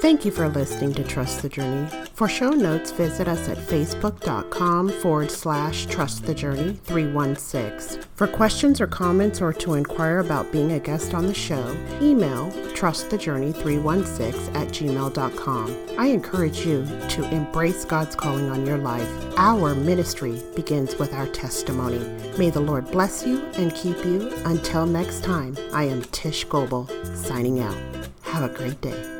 Thank 0.00 0.24
you 0.24 0.30
for 0.30 0.48
listening 0.48 0.94
to 0.94 1.04
Trust 1.04 1.42
the 1.42 1.50
Journey. 1.50 1.86
For 2.14 2.26
show 2.26 2.52
notes, 2.52 2.90
visit 2.90 3.28
us 3.28 3.50
at 3.50 3.58
facebook.com 3.58 4.88
forward 4.88 5.30
slash 5.30 5.84
trust 5.86 6.24
the 6.24 6.34
journey 6.34 6.80
316. 6.84 8.00
For 8.14 8.26
questions 8.26 8.80
or 8.80 8.86
comments 8.86 9.42
or 9.42 9.52
to 9.52 9.74
inquire 9.74 10.20
about 10.20 10.50
being 10.52 10.72
a 10.72 10.80
guest 10.80 11.12
on 11.12 11.26
the 11.26 11.34
show, 11.34 11.76
email 12.00 12.50
trustthejourney316 12.72 14.54
at 14.54 14.68
gmail.com. 14.68 15.76
I 15.98 16.06
encourage 16.06 16.64
you 16.64 16.86
to 17.10 17.30
embrace 17.30 17.84
God's 17.84 18.16
calling 18.16 18.48
on 18.48 18.64
your 18.66 18.78
life. 18.78 19.06
Our 19.36 19.74
ministry 19.74 20.40
begins 20.56 20.96
with 20.96 21.12
our 21.12 21.26
testimony. 21.26 21.98
May 22.38 22.48
the 22.48 22.60
Lord 22.60 22.90
bless 22.90 23.26
you 23.26 23.44
and 23.52 23.74
keep 23.74 24.02
you. 24.06 24.32
Until 24.46 24.86
next 24.86 25.24
time, 25.24 25.58
I 25.74 25.84
am 25.84 26.00
Tish 26.04 26.44
Goebel, 26.46 26.88
signing 27.14 27.60
out. 27.60 27.76
Have 28.22 28.50
a 28.50 28.54
great 28.54 28.80
day. 28.80 29.19